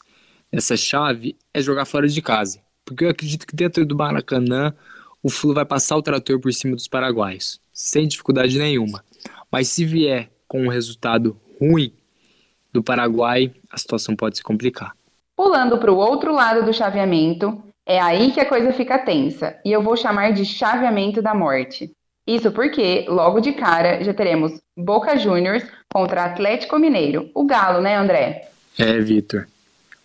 nessa 0.52 0.76
chave 0.76 1.36
é 1.52 1.60
jogar 1.60 1.84
fora 1.84 2.08
de 2.08 2.20
casa, 2.20 2.60
porque 2.84 3.04
eu 3.04 3.10
acredito 3.10 3.46
que 3.46 3.54
dentro 3.54 3.84
do 3.86 3.96
Maracanã 3.96 4.74
o 5.22 5.28
Flu 5.28 5.54
vai 5.54 5.64
passar 5.64 5.96
o 5.96 6.02
trator 6.02 6.40
por 6.40 6.52
cima 6.52 6.74
dos 6.74 6.88
paraguaios, 6.88 7.60
sem 7.72 8.08
dificuldade 8.08 8.58
nenhuma. 8.58 9.04
Mas 9.50 9.68
se 9.68 9.84
vier 9.84 10.30
com 10.48 10.62
um 10.64 10.68
resultado 10.68 11.38
ruim 11.60 11.92
do 12.72 12.82
Paraguai, 12.82 13.52
a 13.70 13.76
situação 13.76 14.16
pode 14.16 14.38
se 14.38 14.42
complicar. 14.42 14.96
Pulando 15.36 15.78
para 15.78 15.92
o 15.92 15.96
outro 15.96 16.32
lado 16.32 16.64
do 16.64 16.72
chaveamento, 16.72 17.62
é 17.86 18.00
aí 18.00 18.30
que 18.32 18.40
a 18.40 18.48
coisa 18.48 18.72
fica 18.72 18.98
tensa, 18.98 19.58
e 19.64 19.72
eu 19.72 19.82
vou 19.82 19.96
chamar 19.96 20.32
de 20.32 20.44
chaveamento 20.44 21.20
da 21.20 21.34
morte. 21.34 21.90
Isso 22.30 22.52
porque, 22.52 23.06
logo 23.08 23.40
de 23.40 23.50
cara, 23.50 24.04
já 24.04 24.14
teremos 24.14 24.52
Boca 24.76 25.16
Juniors 25.18 25.64
contra 25.92 26.26
Atlético 26.26 26.78
Mineiro. 26.78 27.28
O 27.34 27.44
Galo, 27.44 27.80
né, 27.80 27.96
André? 27.96 28.48
É, 28.78 29.00
Vitor. 29.00 29.48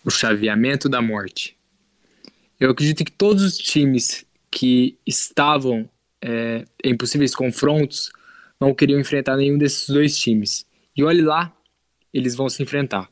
O 0.04 0.10
chaveamento 0.10 0.88
da 0.88 1.00
morte. 1.00 1.56
Eu 2.58 2.72
acredito 2.72 3.04
que 3.04 3.12
todos 3.12 3.44
os 3.44 3.56
times 3.56 4.26
que 4.50 4.98
estavam 5.06 5.88
é, 6.20 6.64
em 6.82 6.96
possíveis 6.96 7.32
confrontos 7.32 8.10
não 8.60 8.74
queriam 8.74 8.98
enfrentar 8.98 9.36
nenhum 9.36 9.56
desses 9.56 9.88
dois 9.88 10.18
times. 10.18 10.66
E 10.96 11.04
olhe 11.04 11.22
lá, 11.22 11.56
eles 12.12 12.34
vão 12.34 12.48
se 12.48 12.60
enfrentar. 12.60 13.08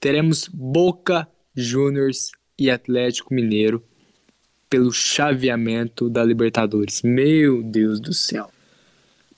Teremos 0.00 0.48
Boca 0.52 1.28
Juniors 1.54 2.32
e 2.58 2.68
Atlético 2.68 3.32
Mineiro 3.32 3.80
pelo 4.70 4.92
chaveamento 4.92 6.08
da 6.08 6.24
Libertadores. 6.24 7.02
Meu 7.02 7.60
Deus 7.60 8.00
do 8.00 8.14
céu. 8.14 8.50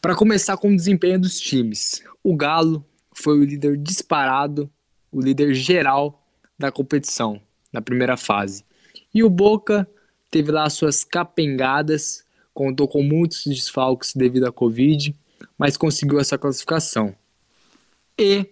Para 0.01 0.15
começar 0.15 0.59
com 0.59 0.71
o 0.71 0.77
desempenho 0.77 1.19
dos 1.19 1.41
times, 1.41 2.03
o 2.23 2.37
Galo 2.37 2.85
foi 3.15 3.39
o 3.39 3.45
líder 3.45 3.79
disparado, 3.79 4.71
o 5.11 5.21
líder 5.21 5.55
geral 5.55 6.23
da 6.59 6.71
competição 6.71 7.41
na 7.73 7.81
primeira 7.81 8.17
fase. 8.17 8.65
E 9.15 9.25
o 9.25 9.31
Boca 9.31 9.89
teve 10.31 10.53
lá 10.53 10.69
suas 10.69 11.03
capengadas, 11.03 12.25
contou 12.53 12.87
com 12.87 13.03
muitos 13.03 13.45
desfalques 13.47 14.15
devido 14.15 14.47
à 14.47 14.53
Covid, 14.53 15.17
mas 15.57 15.77
conseguiu 15.77 16.21
essa 16.21 16.37
classificação. 16.37 17.15
E 18.19 18.47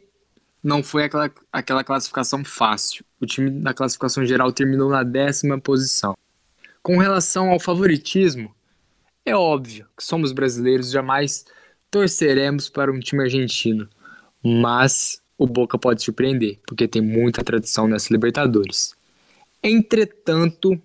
não 0.62 0.82
foi 0.82 1.04
aquela, 1.04 1.30
aquela 1.52 1.84
classificação 1.84 2.44
fácil. 2.44 3.04
O 3.20 3.26
time 3.26 3.50
na 3.50 3.74
classificação 3.74 4.24
geral 4.24 4.52
terminou 4.52 4.88
na 4.88 5.02
décima 5.02 5.58
posição. 5.58 6.16
Com 6.82 6.96
relação 6.96 7.50
ao 7.50 7.60
favoritismo, 7.60 8.54
é 9.24 9.36
óbvio 9.36 9.86
que 9.96 10.02
somos 10.02 10.32
brasileiros, 10.32 10.90
jamais 10.90 11.44
torceremos 11.90 12.68
para 12.68 12.90
um 12.90 12.98
time 12.98 13.22
argentino, 13.22 13.88
mas 14.42 15.22
o 15.36 15.46
Boca 15.46 15.78
pode 15.78 16.02
surpreender, 16.02 16.58
porque 16.66 16.88
tem 16.88 17.02
muita 17.02 17.44
tradição 17.44 17.86
nessa 17.86 18.12
Libertadores. 18.12 18.94
Entretanto, 19.62 20.80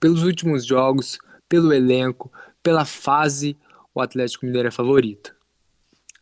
pelos 0.00 0.22
últimos 0.22 0.64
jogos, 0.64 1.18
pelo 1.48 1.72
elenco, 1.72 2.32
pela 2.62 2.86
fase, 2.86 3.56
o 3.94 4.00
Atlético 4.00 4.46
Mineiro 4.46 4.68
é 4.68 4.70
favorito. 4.70 5.34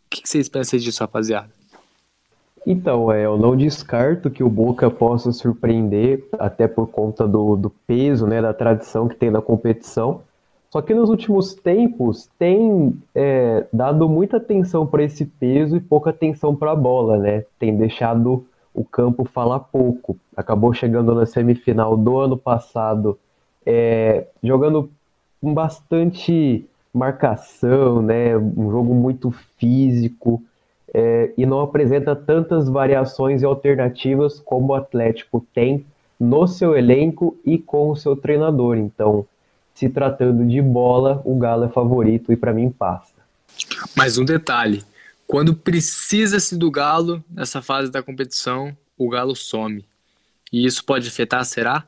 O 0.07 0.11
que 0.11 0.29
vocês 0.29 0.49
pensam 0.49 0.79
disso, 0.79 1.01
rapaziada? 1.01 1.62
Então, 2.67 3.11
é, 3.11 3.25
eu 3.25 3.37
não 3.37 3.57
descarto 3.57 4.31
que 4.31 4.43
o 4.43 4.49
Boca 4.49 4.89
possa 4.89 5.33
surpreender, 5.33 6.29
até 6.39 6.69
por 6.69 6.87
conta 6.89 7.27
do, 7.27 7.57
do 7.57 7.71
peso, 7.71 8.27
né, 8.27 8.41
da 8.41 8.55
tradição 8.55 9.09
que 9.09 9.17
tem 9.17 9.31
na 9.31 9.43
competição. 9.43 10.23
Só 10.71 10.81
que 10.81 10.95
nos 10.95 11.11
últimos 11.11 11.55
tempos 11.55 12.31
tem 12.39 12.97
é, 13.15 13.67
dado 13.73 14.09
muita 14.09 14.39
atenção 14.39 14.87
para 14.87 15.03
esse 15.03 15.27
peso 15.27 15.77
e 15.77 15.81
pouca 15.81 16.11
atenção 16.11 16.55
para 16.57 16.73
a 16.73 16.77
bola, 16.77 17.19
né? 17.19 17.45
Tem 17.59 17.77
deixado 17.77 18.47
o 18.73 18.83
campo 18.83 19.25
falar 19.25 19.61
pouco. 19.61 20.17
Acabou 20.35 20.73
chegando 20.73 21.15
na 21.15 21.27
semifinal 21.27 21.95
do 21.95 22.17
ano 22.17 22.39
passado, 22.39 23.19
é, 23.67 24.29
jogando 24.43 24.91
com 25.43 25.53
bastante 25.53 26.65
marcação, 26.95 28.01
né? 28.01 28.35
Um 28.39 28.71
jogo 28.71 28.95
muito 28.95 29.31
físico 29.59 30.43
é, 30.95 31.33
e 31.39 31.47
não 31.47 31.61
apresenta 31.61 32.15
tantas 32.15 32.69
variações 32.69 33.43
e 33.43 33.47
alternativas 33.47 34.39
como 34.39 34.73
o 34.73 34.75
Atlético 34.75 35.47
tem 35.55 35.87
no 36.21 36.47
seu 36.47 36.77
elenco 36.77 37.39
e 37.45 37.59
com 37.59 37.91
o 37.91 37.97
seu 37.97 38.15
treinador. 38.15 38.77
Então, 38.77 39.27
se 39.75 39.89
tratando 39.89 40.47
de 40.47 40.61
bola, 40.61 41.23
o 41.25 41.37
Galo 41.39 41.65
é 41.65 41.69
favorito 41.69 42.33
e 42.33 42.37
para 42.37 42.53
mim 42.53 42.71
passa. 42.71 43.15
Mais 43.97 44.19
um 44.19 44.25
detalhe: 44.25 44.85
quando 45.27 45.55
precisa-se 45.55 46.57
do 46.57 46.71
Galo 46.71 47.25
nessa 47.31 47.63
fase 47.63 47.91
da 47.91 48.03
competição, 48.03 48.77
o 48.99 49.09
Galo 49.09 49.35
some. 49.35 49.85
E 50.53 50.67
isso 50.67 50.85
pode 50.85 51.09
afetar, 51.09 51.43
será? 51.47 51.87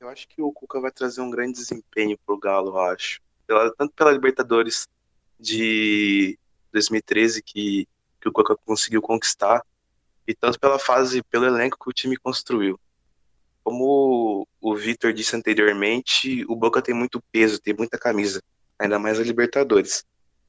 Eu 0.00 0.08
acho 0.08 0.26
que 0.26 0.42
o 0.42 0.50
Cuca 0.50 0.80
vai 0.80 0.90
trazer 0.90 1.20
um 1.20 1.30
grande 1.30 1.52
desempenho 1.52 2.18
pro 2.26 2.38
Galo, 2.38 2.70
eu 2.70 2.78
acho. 2.80 3.20
Pela, 3.46 3.72
tanto 3.76 3.92
pela 3.94 4.10
Libertadores 4.10 4.88
de 5.38 6.36
2013, 6.72 7.42
que 7.42 7.86
que 8.20 8.28
o 8.28 8.32
Cuca 8.32 8.56
conseguiu 8.64 9.00
conquistar 9.00 9.64
e 10.26 10.34
tanto 10.34 10.60
pela 10.60 10.78
fase, 10.78 11.22
pelo 11.24 11.46
elenco 11.46 11.78
que 11.82 11.90
o 11.90 11.92
time 11.92 12.16
construiu. 12.16 12.78
Como 13.64 14.46
o 14.60 14.76
Vitor 14.76 15.12
disse 15.12 15.34
anteriormente, 15.36 16.44
o 16.48 16.56
Boca 16.56 16.80
tem 16.82 16.94
muito 16.94 17.22
peso, 17.32 17.60
tem 17.60 17.74
muita 17.74 17.98
camisa, 17.98 18.42
ainda 18.78 18.98
mais 18.98 19.18
a 19.18 19.22
Libertadores. 19.22 20.04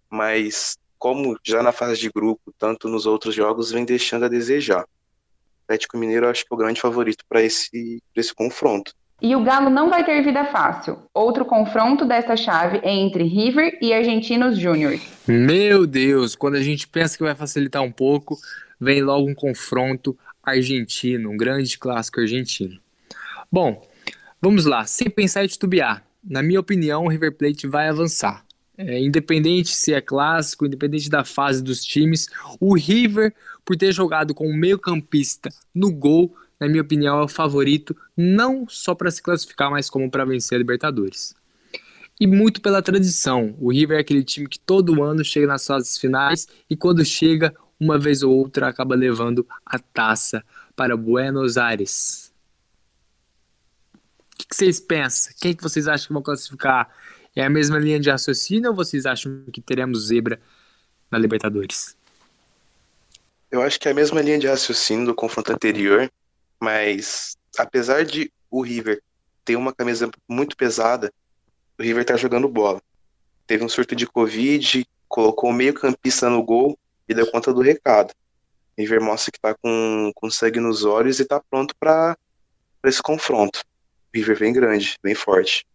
Mas 0.09 0.77
como 0.97 1.37
já 1.43 1.63
na 1.63 1.71
fase 1.71 1.99
de 1.99 2.11
grupo, 2.11 2.53
tanto 2.57 2.87
nos 2.87 3.05
outros 3.05 3.33
jogos, 3.33 3.71
vem 3.71 3.83
deixando 3.83 4.25
a 4.25 4.29
desejar. 4.29 4.83
O 4.83 5.63
Atlético 5.65 5.97
Mineiro 5.97 6.27
acho 6.27 6.45
que 6.45 6.53
é 6.53 6.55
o 6.55 6.57
grande 6.57 6.79
favorito 6.79 7.25
para 7.27 7.41
esse, 7.41 8.03
esse 8.15 8.33
confronto. 8.35 8.93
E 9.21 9.35
o 9.35 9.43
Galo 9.43 9.69
não 9.69 9.87
vai 9.87 10.03
ter 10.03 10.23
vida 10.23 10.45
fácil. 10.45 10.97
Outro 11.13 11.45
confronto 11.45 12.05
desta 12.05 12.35
chave 12.35 12.79
é 12.83 12.91
entre 12.91 13.23
River 13.23 13.77
e 13.79 13.93
Argentinos 13.93 14.57
Júnior. 14.57 14.99
Meu 15.27 15.85
Deus, 15.85 16.35
quando 16.35 16.55
a 16.55 16.61
gente 16.61 16.87
pensa 16.87 17.15
que 17.15 17.23
vai 17.23 17.35
facilitar 17.35 17.83
um 17.83 17.91
pouco, 17.91 18.35
vem 18.79 19.03
logo 19.03 19.29
um 19.29 19.35
confronto 19.35 20.17
argentino, 20.43 21.29
um 21.29 21.37
grande 21.37 21.77
clássico 21.77 22.19
argentino. 22.19 22.79
Bom, 23.51 23.87
vamos 24.41 24.65
lá, 24.65 24.85
sem 24.85 25.07
pensar 25.07 25.45
em 25.45 25.47
titubear. 25.47 26.03
Na 26.23 26.41
minha 26.41 26.59
opinião, 26.59 27.05
o 27.05 27.07
River 27.07 27.37
Plate 27.37 27.67
vai 27.67 27.89
avançar. 27.89 28.43
É, 28.75 28.99
independente 28.99 29.69
se 29.69 29.93
é 29.93 30.01
clássico, 30.01 30.65
independente 30.65 31.11
da 31.11 31.23
fase 31.23 31.61
dos 31.61 31.83
times, 31.83 32.27
o 32.59 32.75
River, 32.75 33.31
por 33.63 33.77
ter 33.77 33.91
jogado 33.91 34.33
com 34.33 34.47
o 34.47 34.57
meio-campista 34.57 35.49
no 35.75 35.91
gol, 35.91 36.33
na 36.61 36.67
minha 36.67 36.83
opinião, 36.83 37.19
é 37.19 37.23
o 37.23 37.27
favorito, 37.27 37.97
não 38.15 38.67
só 38.69 38.93
para 38.93 39.09
se 39.09 39.19
classificar, 39.19 39.71
mas 39.71 39.89
como 39.89 40.11
para 40.11 40.23
vencer 40.23 40.55
a 40.55 40.59
Libertadores. 40.59 41.33
E 42.19 42.27
muito 42.27 42.61
pela 42.61 42.83
tradição. 42.83 43.55
O 43.59 43.71
River 43.71 43.97
é 43.97 44.01
aquele 44.01 44.23
time 44.23 44.47
que 44.47 44.59
todo 44.59 45.01
ano 45.01 45.25
chega 45.25 45.47
nas 45.47 45.65
fases 45.65 45.97
finais 45.97 46.47
e 46.69 46.77
quando 46.77 47.03
chega, 47.03 47.51
uma 47.79 47.97
vez 47.97 48.21
ou 48.21 48.31
outra, 48.31 48.67
acaba 48.67 48.93
levando 48.93 49.43
a 49.65 49.79
taça 49.79 50.45
para 50.75 50.95
Buenos 50.95 51.57
Aires. 51.57 52.31
O 54.35 54.37
que 54.37 54.55
vocês 54.55 54.79
pensam? 54.79 55.33
Quem 55.41 55.55
que 55.55 55.63
vocês 55.63 55.87
acham 55.87 56.05
que 56.05 56.13
vão 56.13 56.21
classificar? 56.21 56.93
É 57.35 57.43
a 57.43 57.49
mesma 57.49 57.79
linha 57.79 57.99
de 57.99 58.11
raciocínio 58.11 58.69
ou 58.69 58.75
vocês 58.75 59.07
acham 59.07 59.45
que 59.51 59.61
teremos 59.61 60.09
zebra 60.09 60.39
na 61.09 61.17
Libertadores? 61.17 61.97
Eu 63.49 63.63
acho 63.63 63.79
que 63.79 63.87
é 63.87 63.91
a 63.91 63.95
mesma 63.95 64.21
linha 64.21 64.37
de 64.37 64.45
raciocínio 64.45 65.07
do 65.07 65.15
confronto 65.15 65.51
anterior. 65.51 66.07
Mas 66.61 67.35
apesar 67.57 68.05
de 68.05 68.31
o 68.49 68.61
River 68.61 69.01
ter 69.43 69.55
uma 69.55 69.73
camisa 69.73 70.09
muito 70.29 70.55
pesada, 70.55 71.11
o 71.79 71.81
River 71.81 72.05
tá 72.05 72.15
jogando 72.15 72.47
bola. 72.47 72.81
Teve 73.47 73.63
um 73.63 73.69
surto 73.69 73.95
de 73.95 74.05
Covid, 74.05 74.85
colocou 75.07 75.49
o 75.49 75.53
meio-campista 75.53 76.29
no 76.29 76.43
gol 76.43 76.77
e 77.09 77.13
deu 77.13 77.29
conta 77.31 77.51
do 77.51 77.61
recado. 77.61 78.13
O 78.77 78.81
River 78.81 79.01
mostra 79.01 79.31
que 79.31 79.39
tá 79.39 79.55
com, 79.55 80.11
com 80.15 80.29
sangue 80.29 80.59
nos 80.59 80.85
olhos 80.85 81.19
e 81.19 81.25
tá 81.25 81.41
pronto 81.49 81.75
para 81.79 82.15
esse 82.85 83.01
confronto. 83.01 83.63
O 84.13 84.17
River 84.17 84.37
vem 84.37 84.53
grande, 84.53 84.97
bem 85.01 85.15
forte. 85.15 85.65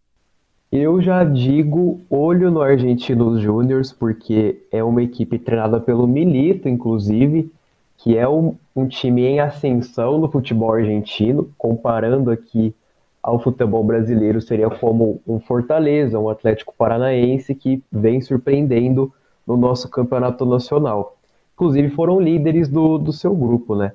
Eu 0.71 1.01
já 1.01 1.23
digo 1.23 2.01
olho 2.09 2.51
no 2.51 2.61
Argentinos 2.61 3.41
Júniors, 3.41 3.93
porque 3.93 4.65
é 4.71 4.83
uma 4.83 5.01
equipe 5.01 5.39
treinada 5.39 5.79
pelo 5.79 6.05
Milito, 6.05 6.67
inclusive, 6.67 7.49
que 7.97 8.17
é 8.17 8.27
um, 8.27 8.55
um 8.75 8.87
time 8.87 9.25
em 9.25 9.39
ascensão 9.39 10.17
no 10.17 10.29
futebol 10.29 10.73
argentino, 10.73 11.49
comparando 11.57 12.31
aqui 12.31 12.73
ao 13.21 13.39
futebol 13.39 13.83
brasileiro 13.83 14.39
seria 14.39 14.69
como 14.69 15.19
um 15.27 15.39
Fortaleza, 15.39 16.17
um 16.19 16.29
Atlético 16.29 16.73
Paranaense 16.77 17.53
que 17.53 17.83
vem 17.91 18.21
surpreendendo 18.21 19.11
no 19.45 19.57
nosso 19.57 19.89
campeonato 19.89 20.45
nacional. 20.45 21.17
Inclusive 21.53 21.89
foram 21.89 22.21
líderes 22.21 22.69
do, 22.69 22.97
do 22.97 23.11
seu 23.11 23.35
grupo, 23.35 23.75
né? 23.75 23.91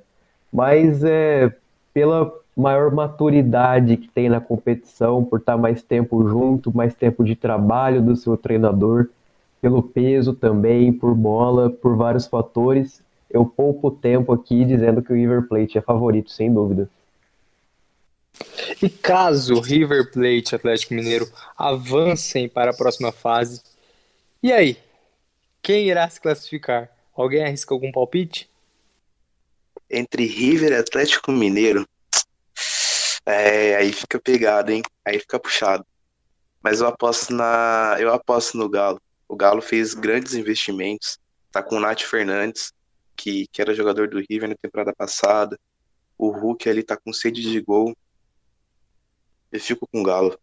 Mas 0.52 1.02
é, 1.04 1.50
pela 1.94 2.30
maior 2.56 2.92
maturidade 2.92 3.97
que 3.97 4.09
tem 4.09 4.28
na 4.28 4.40
competição, 4.40 5.25
por 5.25 5.38
estar 5.38 5.56
mais 5.56 5.82
tempo 5.82 6.28
junto, 6.28 6.76
mais 6.76 6.94
tempo 6.94 7.25
de 7.25 7.35
trabalho 7.35 8.02
do 8.02 8.14
seu 8.16 8.37
treinador, 8.37 9.09
pelo 9.62 9.82
peso 9.82 10.35
também, 10.35 10.92
por 10.92 11.14
bola, 11.14 11.71
por 11.71 11.97
vários 11.97 12.26
fatores, 12.26 13.02
eu 13.32 13.46
poupo 13.46 13.90
tempo 13.90 14.32
aqui 14.32 14.64
dizendo 14.64 15.02
que 15.02 15.12
o 15.12 15.16
River 15.16 15.48
Plate 15.48 15.78
é 15.78 15.80
favorito, 15.80 16.30
sem 16.30 16.52
dúvida. 16.52 16.88
E 18.82 18.88
caso 18.88 19.60
River 19.60 20.10
Plate 20.10 20.52
e 20.52 20.56
Atlético 20.56 20.94
Mineiro 20.94 21.30
avancem 21.56 22.48
para 22.48 22.70
a 22.70 22.76
próxima 22.76 23.12
fase, 23.12 23.62
e 24.42 24.52
aí? 24.52 24.76
Quem 25.62 25.88
irá 25.88 26.08
se 26.08 26.20
classificar? 26.20 26.90
Alguém 27.14 27.44
arrisca 27.44 27.72
algum 27.72 27.92
palpite? 27.92 28.50
Entre 29.88 30.26
River 30.26 30.72
e 30.72 30.76
Atlético 30.76 31.30
Mineiro, 31.30 31.86
é, 33.24 33.76
aí 33.76 33.92
fica 33.92 34.18
pegado, 34.18 34.72
hein? 34.72 34.82
Aí 35.04 35.18
fica 35.20 35.38
puxado. 35.38 35.86
Mas 36.62 36.80
eu 36.80 36.88
aposto 36.88 37.32
na, 37.32 37.96
eu 38.00 38.12
aposto 38.12 38.56
no 38.56 38.68
Galo. 38.68 39.00
O 39.28 39.36
Galo 39.36 39.62
fez 39.62 39.94
grandes 39.94 40.34
investimentos. 40.34 41.18
Tá 41.50 41.62
com 41.62 41.76
o 41.76 41.80
Nath 41.80 42.00
Fernandes, 42.00 42.72
que, 43.22 43.46
que 43.52 43.62
era 43.62 43.72
jogador 43.72 44.08
do 44.08 44.20
River 44.28 44.48
na 44.48 44.56
temporada 44.56 44.92
passada. 44.92 45.56
O 46.18 46.30
Hulk 46.30 46.68
ali 46.68 46.82
tá 46.82 46.96
com 46.96 47.12
sede 47.12 47.40
de 47.40 47.60
gol. 47.60 47.94
Eu 49.52 49.60
fico 49.60 49.86
com 49.86 50.00
o 50.00 50.02
Galo. 50.02 50.36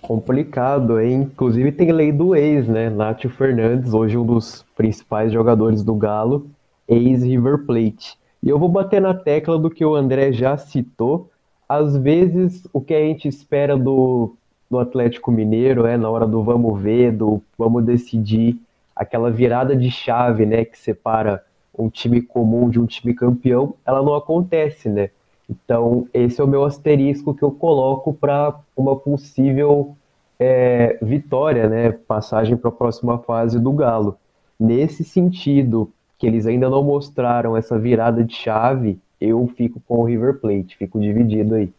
Complicado, 0.00 1.00
hein? 1.00 1.22
Inclusive 1.22 1.72
tem 1.72 1.90
lei 1.90 2.12
do 2.12 2.36
ex, 2.36 2.68
né? 2.68 2.88
Nátio 2.88 3.28
Fernandes, 3.28 3.92
hoje 3.92 4.16
um 4.16 4.24
dos 4.24 4.64
principais 4.76 5.32
jogadores 5.32 5.82
do 5.82 5.94
Galo, 5.94 6.48
ex-River 6.86 7.66
Plate. 7.66 8.16
E 8.40 8.48
eu 8.48 8.58
vou 8.58 8.68
bater 8.68 9.00
na 9.00 9.12
tecla 9.12 9.58
do 9.58 9.68
que 9.68 9.84
o 9.84 9.96
André 9.96 10.32
já 10.32 10.56
citou. 10.56 11.28
Às 11.68 11.96
vezes, 11.96 12.68
o 12.72 12.80
que 12.80 12.94
a 12.94 13.00
gente 13.00 13.26
espera 13.26 13.76
do, 13.76 14.36
do 14.70 14.78
Atlético 14.78 15.32
Mineiro 15.32 15.86
é 15.86 15.96
na 15.96 16.08
hora 16.08 16.26
do 16.26 16.44
vamos 16.44 16.80
ver, 16.80 17.10
do 17.10 17.42
vamos 17.58 17.84
decidir, 17.84 18.60
aquela 18.98 19.30
virada 19.30 19.76
de 19.76 19.90
chave, 19.90 20.44
né, 20.44 20.64
que 20.64 20.76
separa 20.76 21.44
um 21.78 21.88
time 21.88 22.20
comum 22.20 22.68
de 22.68 22.80
um 22.80 22.86
time 22.86 23.14
campeão, 23.14 23.74
ela 23.86 24.02
não 24.02 24.14
acontece, 24.14 24.88
né? 24.88 25.10
Então, 25.48 26.08
esse 26.12 26.40
é 26.40 26.44
o 26.44 26.48
meu 26.48 26.64
asterisco 26.64 27.32
que 27.32 27.42
eu 27.42 27.52
coloco 27.52 28.12
para 28.12 28.58
uma 28.76 28.96
possível 28.96 29.96
é, 30.38 30.98
vitória, 31.00 31.68
né? 31.68 31.92
Passagem 31.92 32.56
para 32.56 32.68
a 32.68 32.72
próxima 32.72 33.18
fase 33.18 33.58
do 33.60 33.72
Galo. 33.72 34.18
Nesse 34.58 35.04
sentido, 35.04 35.90
que 36.18 36.26
eles 36.26 36.46
ainda 36.46 36.68
não 36.68 36.82
mostraram 36.82 37.56
essa 37.56 37.78
virada 37.78 38.24
de 38.24 38.34
chave, 38.34 38.98
eu 39.20 39.48
fico 39.56 39.80
com 39.86 40.00
o 40.00 40.04
River 40.04 40.34
Plate, 40.34 40.76
fico 40.76 41.00
dividido 41.00 41.54
aí. 41.54 41.72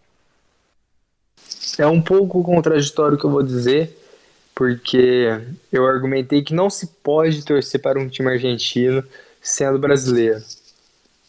É 1.77 1.85
um 1.85 2.01
pouco 2.01 2.41
contraditório 2.41 3.15
o 3.15 3.19
que 3.19 3.25
eu 3.25 3.31
vou 3.31 3.43
dizer, 3.43 3.97
porque 4.59 5.39
eu 5.71 5.87
argumentei 5.87 6.43
que 6.43 6.53
não 6.53 6.69
se 6.69 6.85
pode 7.01 7.45
torcer 7.45 7.81
para 7.81 7.97
um 7.97 8.09
time 8.09 8.29
argentino 8.29 9.01
sendo 9.41 9.79
brasileiro. 9.79 10.43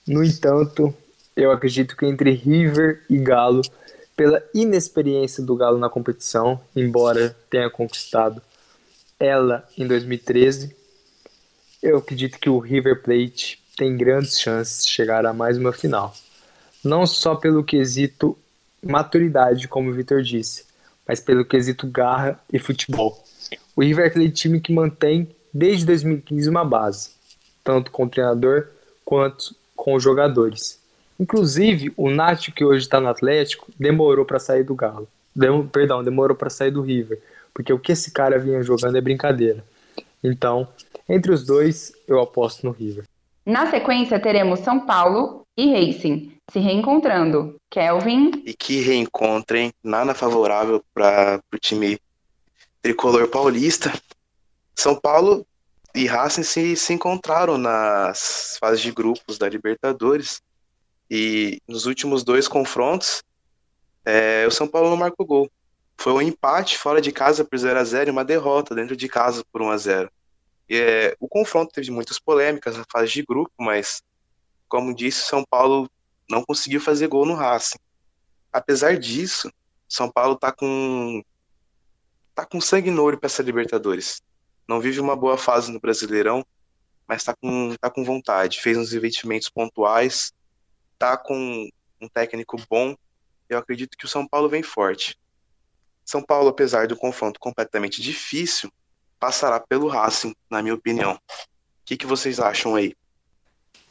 No 0.04 0.24
entanto, 0.24 0.92
eu 1.36 1.52
acredito 1.52 1.96
que 1.96 2.04
entre 2.04 2.32
River 2.32 3.04
e 3.08 3.16
Galo, 3.18 3.62
pela 4.16 4.42
inexperiência 4.52 5.44
do 5.44 5.54
Galo 5.54 5.78
na 5.78 5.88
competição, 5.88 6.60
embora 6.74 7.36
tenha 7.48 7.70
conquistado 7.70 8.42
ela 9.20 9.64
em 9.78 9.86
2013, 9.86 10.74
eu 11.80 11.98
acredito 11.98 12.36
que 12.36 12.50
o 12.50 12.58
River 12.58 13.00
Plate 13.00 13.62
tem 13.76 13.96
grandes 13.96 14.40
chances 14.40 14.84
de 14.84 14.90
chegar 14.90 15.24
a 15.24 15.32
mais 15.32 15.56
uma 15.56 15.72
final. 15.72 16.12
Não 16.82 17.06
só 17.06 17.36
pelo 17.36 17.62
quesito 17.62 18.36
maturidade, 18.82 19.68
como 19.68 19.88
o 19.88 19.94
Vitor 19.94 20.20
disse, 20.20 20.64
mas 21.10 21.18
pelo 21.18 21.44
quesito 21.44 21.88
garra 21.88 22.38
e 22.52 22.58
futebol. 22.60 23.20
O 23.74 23.82
River 23.82 24.04
é 24.04 24.06
aquele 24.06 24.30
time 24.30 24.60
que 24.60 24.72
mantém 24.72 25.28
desde 25.52 25.84
2015 25.84 26.48
uma 26.48 26.64
base, 26.64 27.10
tanto 27.64 27.90
com 27.90 28.04
o 28.04 28.08
treinador 28.08 28.68
quanto 29.04 29.56
com 29.74 29.94
os 29.94 30.04
jogadores. 30.04 30.78
Inclusive, 31.18 31.92
o 31.96 32.08
Nacho, 32.08 32.52
que 32.52 32.64
hoje 32.64 32.84
está 32.84 33.00
no 33.00 33.08
Atlético, 33.08 33.72
demorou 33.76 34.24
para 34.24 34.38
sair 34.38 34.62
do 34.62 34.72
Galo. 34.76 35.08
Dem 35.34 35.66
perdão, 35.66 36.04
demorou 36.04 36.36
para 36.36 36.48
sair 36.48 36.70
do 36.70 36.80
River. 36.80 37.20
Porque 37.52 37.72
o 37.72 37.78
que 37.80 37.90
esse 37.90 38.12
cara 38.12 38.38
vinha 38.38 38.62
jogando 38.62 38.96
é 38.96 39.00
brincadeira. 39.00 39.64
Então, 40.22 40.68
entre 41.08 41.32
os 41.32 41.44
dois, 41.44 41.92
eu 42.06 42.20
aposto 42.20 42.64
no 42.64 42.70
River. 42.70 43.02
Na 43.44 43.68
sequência, 43.68 44.20
teremos 44.20 44.60
São 44.60 44.86
Paulo 44.86 45.42
e 45.60 45.72
Racing 45.72 46.32
se 46.50 46.58
reencontrando. 46.58 47.60
Kelvin. 47.68 48.42
E 48.46 48.54
que 48.54 48.80
reencontrem, 48.80 49.72
nada 49.84 50.14
favorável 50.14 50.82
para 50.94 51.40
o 51.52 51.58
time 51.58 52.00
tricolor 52.80 53.28
paulista. 53.28 53.92
São 54.74 54.98
Paulo 54.98 55.46
e 55.94 56.06
Racing 56.06 56.44
se, 56.44 56.76
se 56.76 56.94
encontraram 56.94 57.58
nas 57.58 58.56
fases 58.58 58.80
de 58.80 58.90
grupos 58.90 59.36
da 59.36 59.48
Libertadores. 59.50 60.40
E 61.10 61.60
nos 61.68 61.84
últimos 61.84 62.24
dois 62.24 62.48
confrontos, 62.48 63.22
é, 64.04 64.46
o 64.46 64.50
São 64.50 64.66
Paulo 64.66 64.88
não 64.88 64.96
marcou 64.96 65.26
gol. 65.26 65.50
Foi 65.98 66.14
um 66.14 66.22
empate 66.22 66.78
fora 66.78 67.02
de 67.02 67.12
casa 67.12 67.44
por 67.44 67.58
0 67.58 67.78
a 67.78 67.84
0 67.84 68.08
e 68.08 68.12
uma 68.12 68.24
derrota 68.24 68.74
dentro 68.74 68.96
de 68.96 69.08
casa 69.08 69.44
por 69.52 69.60
1 69.60 69.70
a 69.70 69.76
0 69.76 70.10
e, 70.70 70.76
é, 70.76 71.16
O 71.20 71.28
confronto 71.28 71.72
teve 71.74 71.90
muitas 71.90 72.18
polêmicas 72.18 72.78
na 72.78 72.84
fase 72.90 73.12
de 73.12 73.22
grupo, 73.22 73.52
mas, 73.58 74.02
como 74.70 74.94
disse, 74.94 75.26
São 75.26 75.44
Paulo 75.44 75.90
não 76.30 76.44
conseguiu 76.44 76.80
fazer 76.80 77.08
gol 77.08 77.26
no 77.26 77.34
Racing. 77.34 77.78
Apesar 78.52 78.96
disso, 78.96 79.52
São 79.88 80.10
Paulo 80.10 80.36
tá 80.36 80.52
com 80.52 81.22
tá 82.34 82.46
com 82.46 82.60
sangue 82.60 82.90
no 82.90 83.02
olho 83.02 83.18
para 83.18 83.26
essa 83.26 83.42
Libertadores. 83.42 84.22
Não 84.66 84.80
vive 84.80 85.00
uma 85.00 85.16
boa 85.16 85.36
fase 85.36 85.70
no 85.70 85.80
Brasileirão, 85.80 86.46
mas 87.06 87.24
tá 87.24 87.34
com 87.34 87.74
tá 87.78 87.90
com 87.90 88.04
vontade. 88.04 88.60
Fez 88.60 88.78
uns 88.78 88.94
investimentos 88.94 89.50
pontuais, 89.50 90.32
tá 90.96 91.16
com 91.16 91.68
um 92.00 92.08
técnico 92.08 92.56
bom, 92.70 92.96
eu 93.48 93.58
acredito 93.58 93.98
que 93.98 94.04
o 94.04 94.08
São 94.08 94.26
Paulo 94.26 94.48
vem 94.48 94.62
forte. 94.62 95.18
São 96.04 96.22
Paulo, 96.22 96.48
apesar 96.48 96.86
do 96.86 96.96
confronto 96.96 97.38
completamente 97.38 98.00
difícil, 98.00 98.72
passará 99.18 99.60
pelo 99.60 99.88
Racing, 99.88 100.34
na 100.48 100.62
minha 100.62 100.74
opinião. 100.74 101.14
O 101.14 101.20
que, 101.84 101.96
que 101.96 102.06
vocês 102.06 102.38
acham 102.38 102.76
aí? 102.76 102.94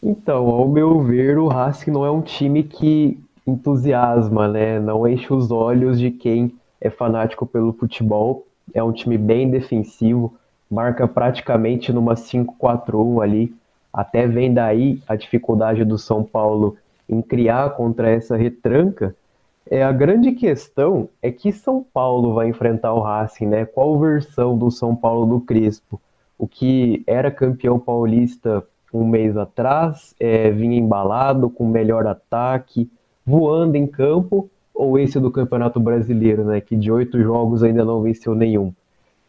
Então, 0.01 0.47
ao 0.47 0.67
meu 0.67 0.99
ver, 1.01 1.37
o 1.37 1.47
Racing 1.47 1.91
não 1.91 2.05
é 2.05 2.11
um 2.11 2.21
time 2.21 2.63
que 2.63 3.19
entusiasma, 3.45 4.47
né? 4.47 4.79
Não 4.79 5.07
enche 5.07 5.33
os 5.33 5.51
olhos 5.51 5.99
de 5.99 6.11
quem 6.11 6.53
é 6.79 6.89
fanático 6.89 7.45
pelo 7.45 7.73
futebol. 7.73 8.45
É 8.73 8.83
um 8.83 8.91
time 8.91 9.17
bem 9.17 9.49
defensivo, 9.49 10.33
marca 10.69 11.07
praticamente 11.07 11.91
numa 11.91 12.13
5-4-1 12.13 13.23
ali. 13.23 13.55
Até 13.91 14.27
vem 14.27 14.53
daí 14.53 15.01
a 15.07 15.15
dificuldade 15.15 15.83
do 15.83 15.97
São 15.97 16.23
Paulo 16.23 16.77
em 17.09 17.21
criar 17.21 17.71
contra 17.71 18.09
essa 18.09 18.37
retranca, 18.37 19.15
é 19.69 19.83
a 19.83 19.91
grande 19.91 20.31
questão 20.31 21.09
é 21.21 21.31
que 21.31 21.51
São 21.51 21.83
Paulo 21.93 22.33
vai 22.33 22.47
enfrentar 22.47 22.93
o 22.93 23.01
Racing, 23.01 23.47
né? 23.47 23.65
Qual 23.65 23.99
versão 23.99 24.57
do 24.57 24.71
São 24.71 24.95
Paulo 24.95 25.25
do 25.25 25.41
Crespo? 25.41 25.99
O 26.37 26.47
que 26.47 27.03
era 27.05 27.29
campeão 27.29 27.79
paulista 27.79 28.63
um 28.93 29.07
mês 29.07 29.37
atrás, 29.37 30.15
é, 30.19 30.49
vinha 30.51 30.77
embalado, 30.77 31.49
com 31.49 31.67
melhor 31.67 32.07
ataque, 32.07 32.89
voando 33.25 33.75
em 33.75 33.85
campo, 33.85 34.49
ou 34.73 34.97
esse 34.97 35.19
do 35.19 35.29
Campeonato 35.31 35.79
Brasileiro, 35.79 36.43
né? 36.45 36.61
Que 36.61 36.75
de 36.75 36.91
oito 36.91 37.21
jogos 37.21 37.63
ainda 37.63 37.83
não 37.83 38.01
venceu 38.01 38.33
nenhum. 38.33 38.73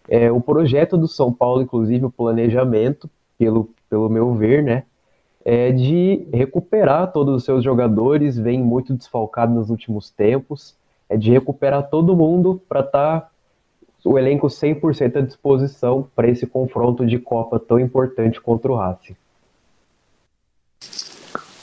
É, 0.08 0.30
o 0.30 0.40
projeto 0.40 0.96
do 0.96 1.06
São 1.06 1.32
Paulo, 1.32 1.62
inclusive 1.62 2.04
o 2.04 2.10
planejamento, 2.10 3.08
pelo, 3.38 3.70
pelo 3.88 4.08
meu 4.08 4.34
ver, 4.34 4.62
né? 4.62 4.84
é 5.44 5.72
de 5.72 6.26
recuperar 6.32 7.12
todos 7.12 7.34
os 7.34 7.44
seus 7.44 7.64
jogadores, 7.64 8.38
vem 8.38 8.62
muito 8.62 8.94
desfalcado 8.94 9.52
nos 9.52 9.70
últimos 9.70 10.10
tempos, 10.10 10.76
é 11.08 11.16
de 11.16 11.30
recuperar 11.30 11.88
todo 11.88 12.16
mundo 12.16 12.60
para 12.68 12.80
estar 12.80 13.20
tá 13.20 13.30
o 14.04 14.18
elenco 14.18 14.46
100% 14.46 15.16
à 15.16 15.20
disposição 15.20 16.06
para 16.14 16.28
esse 16.28 16.46
confronto 16.46 17.06
de 17.06 17.18
Copa 17.18 17.58
tão 17.58 17.78
importante 17.78 18.40
contra 18.40 18.70
o 18.70 18.76
Racing. 18.76 19.16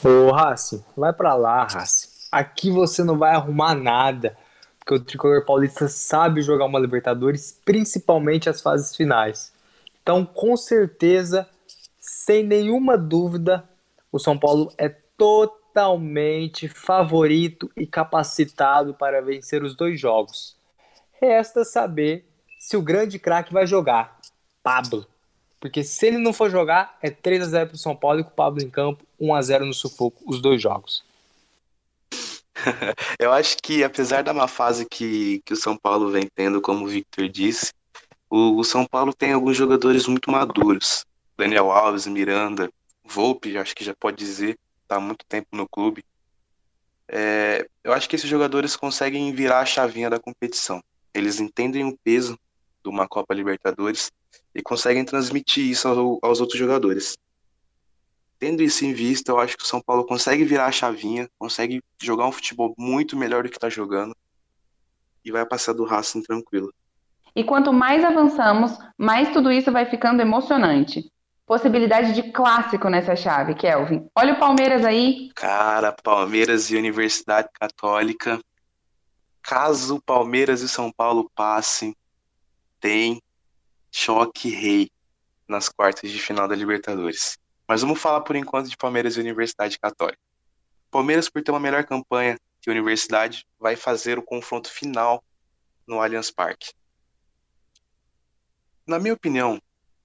Ô 0.04 0.30
Racing, 0.30 0.84
vai 0.96 1.12
para 1.12 1.34
lá, 1.34 1.64
Racing. 1.64 2.08
Aqui 2.30 2.70
você 2.70 3.02
não 3.02 3.18
vai 3.18 3.34
arrumar 3.34 3.74
nada, 3.74 4.36
porque 4.78 4.94
o 4.94 5.00
tricolor 5.00 5.44
paulista 5.44 5.88
sabe 5.88 6.42
jogar 6.42 6.66
uma 6.66 6.78
Libertadores, 6.78 7.58
principalmente 7.64 8.48
as 8.48 8.60
fases 8.60 8.94
finais. 8.94 9.52
Então, 10.02 10.24
com 10.24 10.56
certeza 10.56 11.48
sem 12.00 12.42
nenhuma 12.42 12.96
dúvida, 12.96 13.68
o 14.10 14.18
São 14.18 14.38
Paulo 14.38 14.72
é 14.78 14.88
totalmente 14.88 16.68
favorito 16.68 17.70
e 17.76 17.86
capacitado 17.86 18.94
para 18.94 19.20
vencer 19.20 19.62
os 19.62 19.76
dois 19.76 20.00
jogos. 20.00 20.56
Resta 21.20 21.64
saber 21.64 22.26
se 22.58 22.76
o 22.76 22.82
grande 22.82 23.18
craque 23.18 23.52
vai 23.52 23.66
jogar, 23.66 24.18
Pablo. 24.62 25.06
Porque 25.60 25.82
se 25.82 26.06
ele 26.06 26.18
não 26.18 26.32
for 26.32 26.50
jogar, 26.50 26.96
é 27.02 27.10
3 27.10 27.42
a 27.42 27.46
0 27.46 27.66
para 27.68 27.74
o 27.74 27.78
São 27.78 27.96
Paulo 27.96 28.20
e 28.20 28.24
com 28.24 28.30
o 28.30 28.34
Pablo 28.34 28.62
em 28.62 28.70
campo, 28.70 29.04
1 29.18 29.34
a 29.34 29.42
0 29.42 29.66
no 29.66 29.74
sufoco, 29.74 30.22
os 30.26 30.40
dois 30.40 30.62
jogos. 30.62 31.04
Eu 33.18 33.32
acho 33.32 33.56
que, 33.62 33.82
apesar 33.82 34.22
da 34.22 34.32
má 34.32 34.46
fase 34.46 34.86
que, 34.86 35.40
que 35.44 35.52
o 35.52 35.56
São 35.56 35.76
Paulo 35.76 36.10
vem 36.10 36.28
tendo, 36.34 36.60
como 36.60 36.84
o 36.84 36.88
Victor 36.88 37.28
disse, 37.28 37.72
o, 38.30 38.58
o 38.58 38.64
São 38.64 38.84
Paulo 38.84 39.12
tem 39.12 39.32
alguns 39.32 39.56
jogadores 39.56 40.06
muito 40.06 40.30
maduros. 40.30 41.04
Daniel 41.36 41.70
Alves, 41.70 42.06
Miranda, 42.06 42.70
Volpe, 43.04 43.56
acho 43.56 43.74
que 43.74 43.84
já 43.84 43.94
pode 43.94 44.16
dizer, 44.16 44.58
está 44.82 44.96
há 44.96 45.00
muito 45.00 45.24
tempo 45.26 45.48
no 45.52 45.68
clube. 45.68 46.04
É, 47.08 47.66
eu 47.82 47.92
acho 47.92 48.08
que 48.08 48.16
esses 48.16 48.28
jogadores 48.28 48.76
conseguem 48.76 49.32
virar 49.32 49.60
a 49.60 49.66
chavinha 49.66 50.10
da 50.10 50.18
competição. 50.18 50.82
Eles 51.14 51.40
entendem 51.40 51.84
o 51.84 51.96
peso 52.04 52.38
de 52.82 52.90
uma 52.90 53.08
Copa 53.08 53.34
Libertadores 53.34 54.10
e 54.54 54.62
conseguem 54.62 55.04
transmitir 55.04 55.64
isso 55.64 55.88
ao, 55.88 56.18
aos 56.22 56.40
outros 56.40 56.58
jogadores. 56.58 57.16
Tendo 58.38 58.62
isso 58.62 58.84
em 58.84 58.92
vista, 58.92 59.32
eu 59.32 59.38
acho 59.38 59.56
que 59.56 59.64
o 59.64 59.66
São 59.66 59.80
Paulo 59.80 60.04
consegue 60.04 60.44
virar 60.44 60.66
a 60.66 60.72
chavinha, 60.72 61.28
consegue 61.38 61.82
jogar 62.00 62.26
um 62.26 62.32
futebol 62.32 62.74
muito 62.78 63.16
melhor 63.16 63.42
do 63.42 63.48
que 63.48 63.56
está 63.56 63.68
jogando 63.68 64.14
e 65.24 65.32
vai 65.32 65.44
passar 65.44 65.72
do 65.72 65.84
Racing 65.84 66.22
tranquilo. 66.22 66.72
E 67.34 67.44
quanto 67.44 67.72
mais 67.72 68.04
avançamos, 68.04 68.76
mais 68.96 69.32
tudo 69.32 69.50
isso 69.50 69.70
vai 69.70 69.86
ficando 69.86 70.20
emocionante. 70.20 71.10
Possibilidade 71.46 72.12
de 72.12 72.30
clássico 72.30 72.88
nessa 72.88 73.16
chave, 73.16 73.54
Kelvin. 73.54 74.08
Olha 74.14 74.34
o 74.34 74.38
Palmeiras 74.38 74.84
aí. 74.84 75.30
Cara, 75.34 75.92
Palmeiras 75.92 76.70
e 76.70 76.76
Universidade 76.76 77.48
Católica. 77.52 78.38
Caso 79.42 80.00
Palmeiras 80.02 80.60
e 80.60 80.68
São 80.68 80.92
Paulo 80.92 81.30
passem, 81.34 81.96
tem 82.80 83.22
choque 83.90 84.48
rei 84.48 84.90
nas 85.46 85.68
quartas 85.68 86.10
de 86.10 86.18
final 86.18 86.46
da 86.46 86.54
Libertadores. 86.54 87.38
Mas 87.66 87.82
vamos 87.82 88.00
falar 88.00 88.20
por 88.22 88.36
enquanto 88.36 88.68
de 88.68 88.76
Palmeiras 88.76 89.16
e 89.16 89.20
Universidade 89.20 89.78
Católica. 89.78 90.20
Palmeiras, 90.90 91.28
por 91.28 91.42
ter 91.42 91.50
uma 91.50 91.60
melhor 91.60 91.84
campanha 91.84 92.38
que 92.60 92.70
a 92.70 92.72
Universidade, 92.72 93.46
vai 93.58 93.76
fazer 93.76 94.18
o 94.18 94.22
confronto 94.22 94.70
final 94.70 95.22
no 95.86 96.00
Allianz 96.00 96.30
Parque. 96.30 96.72
Na 98.86 98.98
minha 98.98 99.14
opinião, 99.14 99.60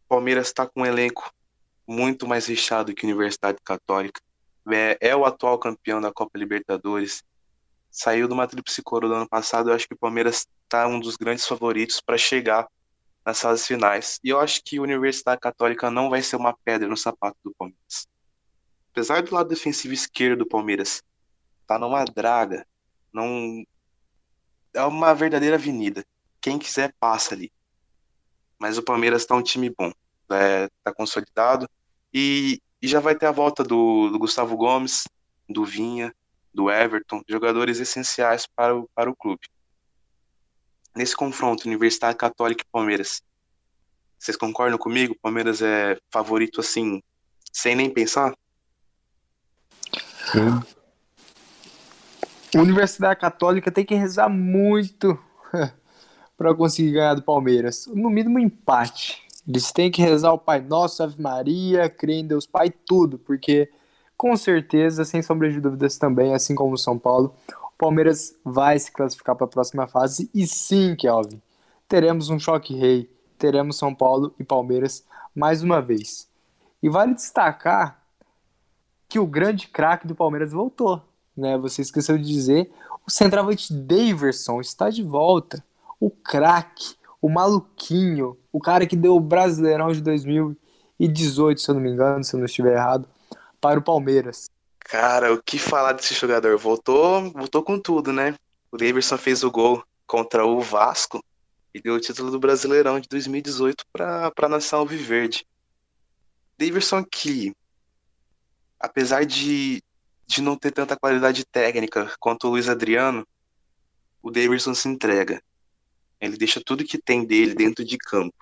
Palmeiras 0.08 0.48
está 0.48 0.68
com 0.68 0.82
um 0.82 0.86
elenco 0.86 1.34
muito 1.88 2.28
mais 2.28 2.46
recheado 2.48 2.94
que 2.94 3.06
a 3.06 3.10
Universidade 3.10 3.58
Católica. 3.64 4.22
É, 4.72 4.98
é, 5.00 5.16
o 5.16 5.26
atual 5.26 5.58
campeão 5.58 6.00
da 6.00 6.12
Copa 6.12 6.38
Libertadores. 6.38 7.24
Saiu 7.90 8.28
do 8.28 8.34
uma 8.34 8.48
coroa 8.84 9.10
do 9.10 9.16
ano 9.16 9.30
passado. 9.30 9.70
Eu 9.70 9.76
acho 9.76 9.88
que 9.88 9.94
o 9.94 9.98
Palmeiras 9.98 10.48
está 10.64 10.88
um 10.88 11.00
dos 11.00 11.16
grandes 11.16 11.46
favoritos 11.46 12.02
para 12.02 12.18
chegar 12.18 12.68
nas 13.26 13.40
fases 13.40 13.66
finais. 13.66 14.20
E 14.24 14.30
eu 14.30 14.40
acho 14.40 14.62
que 14.64 14.78
a 14.78 14.82
Universidade 14.82 15.40
Católica 15.40 15.90
não 15.90 16.10
vai 16.10 16.22
ser 16.22 16.36
uma 16.36 16.56
pedra 16.64 16.88
no 16.88 16.98
sapato 16.98 17.38
do 17.44 17.54
Palmeiras. 17.58 18.08
Apesar 18.92 19.22
do 19.24 19.34
lado 19.34 19.50
defensivo 19.50 19.94
esquerdo 19.94 20.40
do 20.40 20.48
Palmeiras 20.48 21.02
tá 21.66 21.80
numa 21.80 22.04
draga, 22.06 22.66
não 23.12 23.64
é 24.74 24.84
uma 24.84 25.14
verdadeira 25.14 25.56
avenida. 25.56 26.06
Quem 26.42 26.60
quiser 26.60 26.94
passa 27.00 27.34
ali 27.34 27.52
mas 28.64 28.78
o 28.78 28.82
Palmeiras 28.82 29.24
está 29.24 29.36
um 29.36 29.44
time 29.44 29.70
bom, 29.70 29.92
é, 30.32 30.70
tá 30.82 30.94
consolidado 30.94 31.70
e, 32.14 32.62
e, 32.82 32.88
já 32.88 33.02
vai 33.02 33.14
ter 33.14 33.26
a 33.26 33.32
volta 33.32 33.62
do, 33.62 34.10
do, 34.10 34.18
Gustavo 34.18 34.56
Gomes, 34.56 35.04
do 35.50 35.66
Vinha, 35.66 36.16
do 36.54 36.72
Everton, 36.72 37.22
jogadores 37.28 37.82
essenciais 37.82 38.48
para 38.48 38.74
o, 38.74 38.90
para 38.96 39.10
o 39.10 39.16
clube. 39.18 39.50
Nesse 40.96 41.16
confronto, 41.16 41.68
Universidade 41.68 42.18
Católica 42.18 42.64
e 42.64 42.72
Palmeiras, 42.72 43.22
vocês 44.20 44.38
concordam 44.38 44.78
comigo? 44.78 45.16
Palmeiras 45.22 45.62
é 45.62 45.98
favorito 46.12 46.62
assim, 46.62 47.02
sem 47.52 47.76
nem 47.76 47.90
pensar? 47.90 48.34
Sim. 50.32 50.62
Universidade 52.56 53.20
Católica 53.20 53.72
tem 53.72 53.84
que 53.84 53.96
rezar 53.96 54.30
muito 54.30 55.18
para 56.38 56.54
conseguir 56.54 56.92
ganhar 56.92 57.16
do 57.16 57.24
Palmeiras? 57.24 57.88
No 57.88 58.10
mínimo, 58.10 58.40
empate. 58.40 59.22
Eles 59.48 59.72
têm 59.72 59.92
que 59.92 60.02
rezar 60.02 60.32
o 60.32 60.40
Pai 60.40 60.62
Nosso, 60.62 61.04
Ave 61.04 61.22
Maria, 61.22 61.90
crer 61.90 62.20
em 62.20 62.28
Deus 62.28 62.46
Pai, 62.46 62.70
tudo, 62.70 63.18
porque 63.18 63.70
com 64.16 64.38
certeza, 64.38 65.04
sem 65.04 65.22
sombra 65.22 65.52
de 65.52 65.60
dúvidas 65.60 65.98
também, 65.98 66.34
assim 66.34 66.56
como 66.56 66.76
o 66.76 66.78
São 66.78 66.98
Paulo, 66.98 67.36
Palmeiras 67.84 68.34
vai 68.46 68.80
se 68.80 68.90
classificar 68.90 69.36
para 69.36 69.44
a 69.44 69.50
próxima 69.50 69.86
fase. 69.88 70.30
E 70.34 70.48
sim, 70.48 70.96
Kelvin, 70.96 71.42
teremos 71.86 72.30
um 72.30 72.40
choque 72.40 72.74
rei, 72.74 73.10
teremos 73.38 73.78
São 73.78 73.94
Paulo 73.94 74.34
e 74.40 74.44
Palmeiras 74.44 75.04
mais 75.36 75.62
uma 75.62 75.82
vez. 75.82 76.30
E 76.82 76.88
vale 76.88 77.14
destacar 77.14 78.02
que 79.10 79.20
o 79.20 79.28
grande 79.28 79.68
craque 79.68 80.08
do 80.08 80.16
Palmeiras 80.16 80.54
voltou, 80.54 81.02
né? 81.36 81.58
Você 81.58 81.82
esqueceu 81.82 82.18
de 82.18 82.24
dizer, 82.24 82.72
o 83.06 83.12
centroavante 83.12 83.74
Daverson 83.74 84.62
está 84.62 84.90
de 84.90 85.04
volta 85.04 85.62
o 86.00 86.10
craque, 86.10 86.96
o 87.22 87.28
maluquinho, 87.28 88.38
o 88.52 88.62
cara 88.62 88.88
que 88.88 88.96
deu 88.96 89.18
o 89.18 89.20
Brasileirão 89.20 89.92
de 89.92 90.02
2018, 90.02 91.60
se 91.60 91.70
eu 91.70 91.76
não 91.76 91.82
me 91.82 91.90
engano, 91.90 92.24
se 92.24 92.34
eu 92.34 92.38
não 92.38 92.46
estiver 92.46 92.76
errado, 92.76 93.08
para 93.60 93.78
o 93.78 93.84
Palmeiras. 93.84 94.50
Cara, 94.84 95.34
o 95.34 95.42
que 95.42 95.58
falar 95.58 95.94
desse 95.94 96.14
jogador? 96.14 96.58
Voltou, 96.58 97.32
voltou 97.32 97.64
com 97.64 97.80
tudo, 97.80 98.12
né? 98.12 98.36
O 98.72 98.78
Davidson 98.78 99.18
fez 99.18 99.44
o 99.44 99.52
gol 99.52 99.84
contra 100.06 100.46
o 100.46 100.62
Vasco 100.62 101.24
e 101.74 101.82
deu 101.82 101.96
o 101.96 102.00
título 102.00 102.30
do 102.30 102.40
Brasileirão 102.40 103.00
de 103.00 103.08
2018 103.08 103.86
para 103.92 104.32
a 104.36 104.50
nação 104.50 104.86
Viverde. 104.86 105.46
Davidson 106.58 107.04
que, 107.04 107.56
apesar 108.80 109.26
de, 109.26 109.82
de 110.28 110.42
não 110.42 110.56
ter 110.56 110.72
tanta 110.72 110.96
qualidade 110.96 111.46
técnica 111.46 112.14
quanto 112.20 112.48
o 112.48 112.52
Luiz 112.52 112.70
Adriano, 112.70 113.28
o 114.22 114.30
Davidson 114.30 114.74
se 114.74 114.88
entrega. 114.88 115.42
Ele 116.22 116.38
deixa 116.38 116.62
tudo 116.64 116.86
que 116.86 116.98
tem 116.98 117.26
dele 117.26 117.56
dentro 117.56 117.84
de 117.84 117.98
campo. 117.98 118.36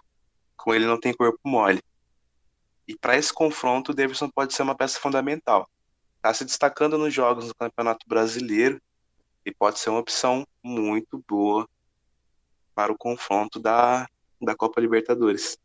Com 0.57 0.73
ele 0.73 0.85
não 0.85 0.99
tem 0.99 1.13
corpo 1.13 1.39
mole. 1.43 1.81
E 2.87 2.95
para 2.95 3.17
esse 3.17 3.33
confronto, 3.33 3.91
o 3.91 3.95
Davidson 3.95 4.29
pode 4.29 4.53
ser 4.53 4.63
uma 4.63 4.75
peça 4.75 4.99
fundamental. 4.99 5.67
Está 6.21 6.35
se 6.35 6.45
destacando 6.45 6.99
nos 6.99 7.11
jogos 7.11 7.47
do 7.47 7.55
Campeonato 7.55 8.07
Brasileiro 8.07 8.79
e 9.43 9.51
pode 9.51 9.79
ser 9.79 9.89
uma 9.89 10.01
opção 10.01 10.45
muito 10.63 11.19
boa 11.27 11.67
para 12.75 12.91
o 12.91 12.97
confronto 12.97 13.59
da, 13.59 14.07
da 14.39 14.55
Copa 14.55 14.79
Libertadores. 14.79 15.57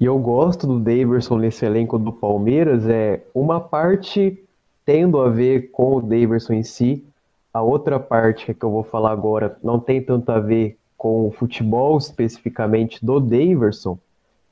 E 0.00 0.04
eu 0.04 0.16
gosto 0.20 0.68
do 0.68 0.78
Davidson 0.78 1.38
nesse 1.38 1.66
elenco 1.66 1.98
do 1.98 2.12
Palmeiras, 2.12 2.86
é 2.88 3.26
uma 3.34 3.60
parte 3.60 4.40
tendo 4.84 5.20
a 5.20 5.28
ver 5.28 5.72
com 5.72 5.96
o 5.96 6.00
Davidson 6.00 6.52
em 6.52 6.62
si, 6.62 7.04
a 7.52 7.60
outra 7.60 7.98
parte 7.98 8.54
que 8.54 8.64
eu 8.64 8.70
vou 8.70 8.84
falar 8.84 9.10
agora 9.10 9.58
não 9.64 9.80
tem 9.80 10.00
tanto 10.00 10.30
a 10.30 10.38
ver 10.38 10.78
com 10.96 11.26
o 11.26 11.32
futebol 11.32 11.98
especificamente 11.98 13.04
do 13.04 13.18
Daverson, 13.18 13.98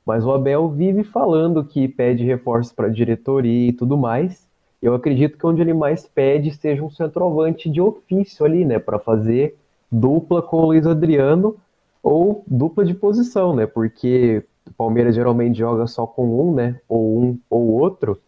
mas 0.05 0.25
o 0.25 0.31
Abel 0.31 0.69
vive 0.69 1.03
falando 1.03 1.63
que 1.63 1.87
pede 1.87 2.23
reforços 2.23 2.73
para 2.73 2.87
a 2.87 2.91
diretoria 2.91 3.69
e 3.69 3.73
tudo 3.73 3.97
mais. 3.97 4.47
Eu 4.81 4.95
acredito 4.95 5.37
que 5.37 5.45
onde 5.45 5.61
ele 5.61 5.73
mais 5.73 6.07
pede 6.07 6.51
seja 6.51 6.83
um 6.83 6.89
centroavante 6.89 7.69
de 7.69 7.79
ofício 7.79 8.45
ali, 8.45 8.65
né, 8.65 8.79
para 8.79 8.97
fazer 8.99 9.57
dupla 9.91 10.41
com 10.41 10.57
o 10.57 10.65
Luiz 10.67 10.87
Adriano 10.87 11.55
ou 12.01 12.43
dupla 12.47 12.83
de 12.83 12.93
posição, 12.93 13.55
né, 13.55 13.67
porque 13.67 14.43
o 14.67 14.73
Palmeiras 14.73 15.15
geralmente 15.15 15.57
joga 15.59 15.85
só 15.87 16.07
com 16.07 16.49
um, 16.49 16.53
né, 16.53 16.79
ou 16.87 17.21
um 17.21 17.39
ou 17.49 17.67
outro 17.67 18.19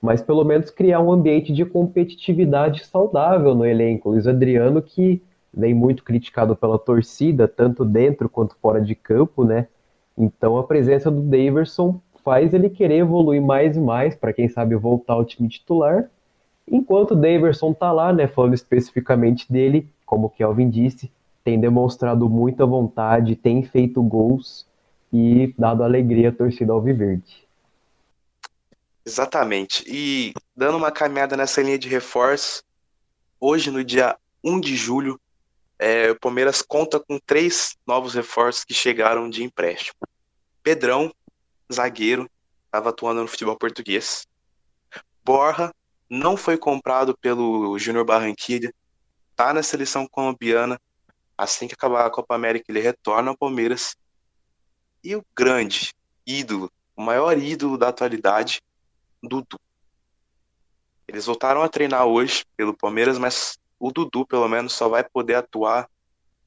mas 0.00 0.22
pelo 0.22 0.44
menos 0.44 0.70
criar 0.70 1.00
um 1.00 1.10
ambiente 1.10 1.52
de 1.52 1.64
competitividade 1.64 2.86
saudável 2.86 3.54
no 3.54 3.64
elenco. 3.64 4.10
Luiz 4.10 4.26
Adriano, 4.26 4.80
que 4.80 5.22
vem 5.52 5.74
muito 5.74 6.04
criticado 6.04 6.54
pela 6.54 6.78
torcida, 6.78 7.48
tanto 7.48 7.84
dentro 7.84 8.28
quanto 8.28 8.56
fora 8.62 8.80
de 8.80 8.94
campo, 8.94 9.44
né? 9.44 9.66
Então 10.16 10.56
a 10.56 10.64
presença 10.64 11.10
do 11.10 11.20
Daverson 11.20 12.00
faz 12.24 12.52
ele 12.54 12.68
querer 12.70 12.98
evoluir 12.98 13.40
mais 13.40 13.76
e 13.76 13.80
mais, 13.80 14.14
para 14.16 14.32
quem 14.32 14.48
sabe 14.48 14.74
voltar 14.74 15.14
ao 15.14 15.24
time 15.24 15.48
titular. 15.48 16.10
Enquanto 16.66 17.12
o 17.12 17.16
Daverson 17.16 17.72
tá 17.72 17.92
lá, 17.92 18.12
né, 18.12 18.26
falando 18.26 18.54
especificamente 18.54 19.50
dele, 19.50 19.88
como 20.04 20.26
o 20.26 20.30
Kelvin 20.30 20.68
disse, 20.68 21.10
tem 21.44 21.60
demonstrado 21.60 22.28
muita 22.28 22.66
vontade, 22.66 23.36
tem 23.36 23.62
feito 23.62 24.02
gols 24.02 24.66
e 25.12 25.54
dado 25.56 25.84
alegria 25.84 26.30
à 26.30 26.32
torcida 26.32 26.72
alviverde. 26.72 27.46
Exatamente. 29.04 29.84
E 29.86 30.34
dando 30.56 30.76
uma 30.76 30.90
caminhada 30.90 31.36
nessa 31.36 31.62
linha 31.62 31.78
de 31.78 31.88
reforço, 31.88 32.64
hoje, 33.40 33.70
no 33.70 33.84
dia 33.84 34.16
1 34.42 34.60
de 34.60 34.74
julho, 34.74 35.20
é, 35.78 36.10
o 36.10 36.18
Palmeiras 36.18 36.62
conta 36.62 36.98
com 36.98 37.18
três 37.18 37.76
novos 37.86 38.14
reforços 38.14 38.64
que 38.64 38.74
chegaram 38.74 39.28
de 39.28 39.44
empréstimo. 39.44 39.96
Pedrão, 40.62 41.12
zagueiro, 41.72 42.30
estava 42.64 42.90
atuando 42.90 43.22
no 43.22 43.28
futebol 43.28 43.56
português. 43.56 44.26
Borra, 45.24 45.74
não 46.08 46.36
foi 46.36 46.56
comprado 46.56 47.16
pelo 47.16 47.78
Júnior 47.78 48.04
Barranquilla, 48.04 48.72
tá 49.34 49.52
na 49.52 49.62
seleção 49.62 50.06
colombiana. 50.06 50.80
Assim 51.36 51.68
que 51.68 51.74
acabar 51.74 52.06
a 52.06 52.10
Copa 52.10 52.34
América, 52.34 52.66
ele 52.68 52.80
retorna 52.80 53.30
ao 53.30 53.36
Palmeiras. 53.36 53.94
E 55.04 55.14
o 55.14 55.24
grande 55.36 55.92
ídolo, 56.26 56.72
o 56.96 57.02
maior 57.02 57.36
ídolo 57.36 57.76
da 57.76 57.88
atualidade, 57.88 58.62
Dudu. 59.22 59.58
Eles 61.06 61.26
voltaram 61.26 61.62
a 61.62 61.68
treinar 61.68 62.06
hoje 62.06 62.44
pelo 62.56 62.76
Palmeiras, 62.76 63.18
mas 63.18 63.58
o 63.78 63.90
Dudu, 63.90 64.26
pelo 64.26 64.48
menos, 64.48 64.72
só 64.72 64.88
vai 64.88 65.04
poder 65.04 65.34
atuar 65.34 65.88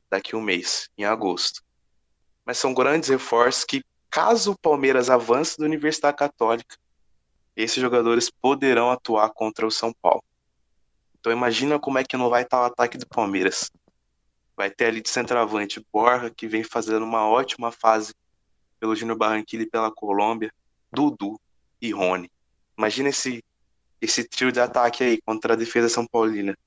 daqui 0.10 0.36
um 0.36 0.42
mês, 0.42 0.90
em 0.98 1.06
agosto. 1.06 1.62
Mas 2.46 2.58
são 2.58 2.74
grandes 2.74 3.10
reforços 3.10 3.64
que, 3.64 3.84
caso 4.10 4.54
o 4.54 4.60
Palmeiras 4.60 5.10
avance 5.10 5.58
da 5.58 5.66
Universidade 5.66 6.18
Católica, 6.18 6.78
esses 7.56 7.82
jogadores 7.82 8.30
poderão 8.30 8.90
atuar 8.90 9.30
contra 9.32 9.68
o 9.68 9.72
São 9.72 9.94
Paulo. 10.02 10.24
Então 11.20 11.32
imagina 11.32 11.78
como 11.78 11.98
é 11.98 12.04
que 12.04 12.16
não 12.16 12.30
vai 12.30 12.44
estar 12.44 12.62
o 12.62 12.66
ataque 12.66 12.98
do 12.98 13.08
Palmeiras. 13.08 13.70
Vai 14.56 14.72
ter 14.72 14.86
ali 14.86 15.02
de 15.02 15.10
centroavante 15.10 15.86
Borja, 15.92 16.30
que 16.30 16.48
vem 16.48 16.64
fazendo 16.64 17.04
uma 17.04 17.28
ótima 17.28 17.72
fase 17.72 18.14
pelo 18.80 18.96
Júnior 18.96 19.18
Barranquilla 19.18 19.64
e 19.64 19.70
pela 19.70 19.92
Colômbia, 19.92 20.52
Dudu 20.92 21.40
e 21.82 21.92
Rony. 21.92 22.32
Imagina 22.78 23.10
esse, 23.10 23.44
esse 24.02 24.24
trio 24.24 24.52
de 24.52 24.60
ataque 24.60 25.04
aí 25.04 25.22
contra 25.22 25.54
a 25.54 25.58
defesa 25.58 25.90
São 25.90 26.08
Paulina. 26.08 26.58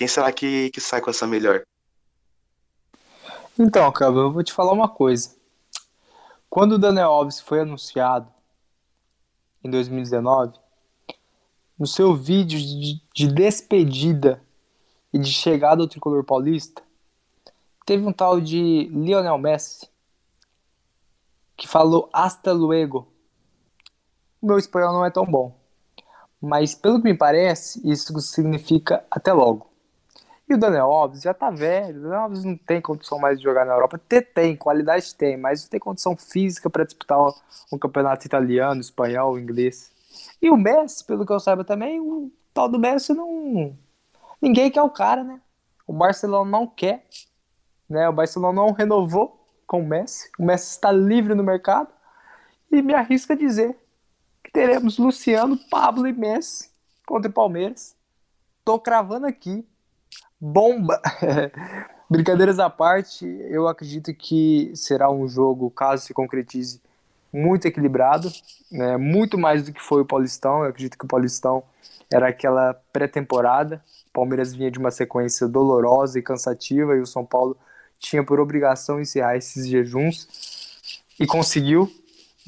Quem 0.00 0.08
será 0.08 0.32
que, 0.32 0.70
que 0.70 0.80
sai 0.80 1.02
com 1.02 1.10
essa 1.10 1.26
melhor? 1.26 1.62
Então, 3.58 3.92
Cabo, 3.92 4.18
eu 4.18 4.32
vou 4.32 4.42
te 4.42 4.50
falar 4.50 4.72
uma 4.72 4.88
coisa. 4.88 5.36
Quando 6.48 6.72
o 6.72 6.78
Daniel 6.78 7.10
Alves 7.10 7.38
foi 7.38 7.60
anunciado 7.60 8.26
em 9.62 9.68
2019, 9.68 10.58
no 11.78 11.86
seu 11.86 12.16
vídeo 12.16 12.58
de, 12.58 13.02
de 13.14 13.28
despedida 13.30 14.42
e 15.12 15.18
de 15.18 15.30
chegada 15.30 15.82
ao 15.82 15.86
tricolor 15.86 16.24
paulista, 16.24 16.82
teve 17.84 18.02
um 18.02 18.12
tal 18.12 18.40
de 18.40 18.88
Lionel 18.90 19.36
Messi 19.36 19.86
que 21.58 21.68
falou 21.68 22.08
hasta 22.10 22.54
luego. 22.54 23.06
O 24.40 24.46
meu 24.46 24.56
espanhol 24.56 24.94
não 24.94 25.04
é 25.04 25.10
tão 25.10 25.26
bom, 25.26 25.54
mas 26.40 26.74
pelo 26.74 27.02
que 27.02 27.04
me 27.04 27.14
parece, 27.14 27.86
isso 27.86 28.18
significa 28.22 29.04
até 29.10 29.30
logo. 29.30 29.68
E 30.50 30.54
o 30.54 30.58
Daniel 30.58 30.90
Alves 30.90 31.22
já 31.22 31.32
tá 31.32 31.48
velho, 31.48 32.00
o 32.00 32.02
Daniel 32.02 32.22
Alves 32.22 32.42
não 32.42 32.56
tem 32.56 32.80
condição 32.80 33.20
mais 33.20 33.38
de 33.38 33.44
jogar 33.44 33.64
na 33.64 33.72
Europa. 33.72 34.00
Tem, 34.08 34.20
tem 34.20 34.56
qualidade 34.56 35.14
tem, 35.14 35.36
mas 35.36 35.62
não 35.62 35.70
tem 35.70 35.78
condição 35.78 36.16
física 36.16 36.68
para 36.68 36.82
disputar 36.82 37.20
um 37.72 37.78
campeonato 37.78 38.26
italiano, 38.26 38.80
espanhol, 38.80 39.38
inglês. 39.38 39.92
E 40.42 40.50
o 40.50 40.56
Messi, 40.56 41.04
pelo 41.04 41.24
que 41.24 41.32
eu 41.32 41.38
saiba 41.38 41.62
também, 41.62 42.00
o 42.00 42.32
tal 42.52 42.68
do 42.68 42.80
Messi 42.80 43.14
não. 43.14 43.78
Ninguém 44.42 44.72
quer 44.72 44.82
o 44.82 44.90
cara, 44.90 45.22
né? 45.22 45.40
O 45.86 45.92
Barcelona 45.92 46.50
não 46.50 46.66
quer. 46.66 47.06
Né? 47.88 48.08
O 48.08 48.12
Barcelona 48.12 48.60
não 48.60 48.72
renovou 48.72 49.46
com 49.68 49.78
o 49.78 49.86
Messi. 49.86 50.32
O 50.36 50.44
Messi 50.44 50.72
está 50.72 50.90
livre 50.90 51.32
no 51.32 51.44
mercado. 51.44 51.92
E 52.72 52.82
me 52.82 52.92
arrisca 52.92 53.34
a 53.34 53.36
dizer 53.36 53.78
que 54.42 54.50
teremos 54.50 54.98
Luciano, 54.98 55.56
Pablo 55.70 56.08
e 56.08 56.12
Messi 56.12 56.70
contra 57.06 57.30
o 57.30 57.32
Palmeiras. 57.32 57.94
Tô 58.64 58.80
cravando 58.80 59.28
aqui 59.28 59.64
bomba! 60.40 61.00
Brincadeiras 62.10 62.58
à 62.58 62.68
parte, 62.68 63.24
eu 63.48 63.68
acredito 63.68 64.12
que 64.12 64.72
será 64.74 65.10
um 65.10 65.28
jogo, 65.28 65.70
caso 65.70 66.04
se 66.04 66.12
concretize, 66.12 66.80
muito 67.32 67.66
equilibrado, 67.66 68.28
né? 68.70 68.96
muito 68.96 69.38
mais 69.38 69.62
do 69.62 69.72
que 69.72 69.80
foi 69.80 70.02
o 70.02 70.04
Paulistão. 70.04 70.64
Eu 70.64 70.70
acredito 70.70 70.98
que 70.98 71.04
o 71.04 71.08
Paulistão 71.08 71.62
era 72.12 72.28
aquela 72.28 72.74
pré-temporada. 72.92 73.80
Palmeiras 74.12 74.52
vinha 74.52 74.70
de 74.70 74.78
uma 74.78 74.90
sequência 74.90 75.46
dolorosa 75.46 76.18
e 76.18 76.22
cansativa 76.22 76.96
e 76.96 77.00
o 77.00 77.06
São 77.06 77.24
Paulo 77.24 77.56
tinha 78.00 78.24
por 78.24 78.40
obrigação 78.40 79.00
encerrar 79.00 79.36
esses 79.36 79.68
jejuns 79.68 80.26
e 81.18 81.26
conseguiu. 81.26 81.88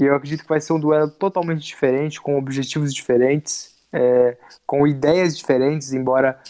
E 0.01 0.05
eu 0.05 0.17
acredito 0.17 0.43
que 0.43 0.49
vai 0.49 0.61
ser 0.61 0.73
um 0.73 0.81
duelo 0.81 1.09
totalmente 1.09 1.65
diferente, 1.65 2.21
com 2.21 2.37
objetivos 2.37 2.93
diferentes, 2.93 3.77
é, 3.93 4.37
com 4.67 4.87
ideias 4.87 5.37
diferentes, 5.37 5.93
embora 5.93 6.41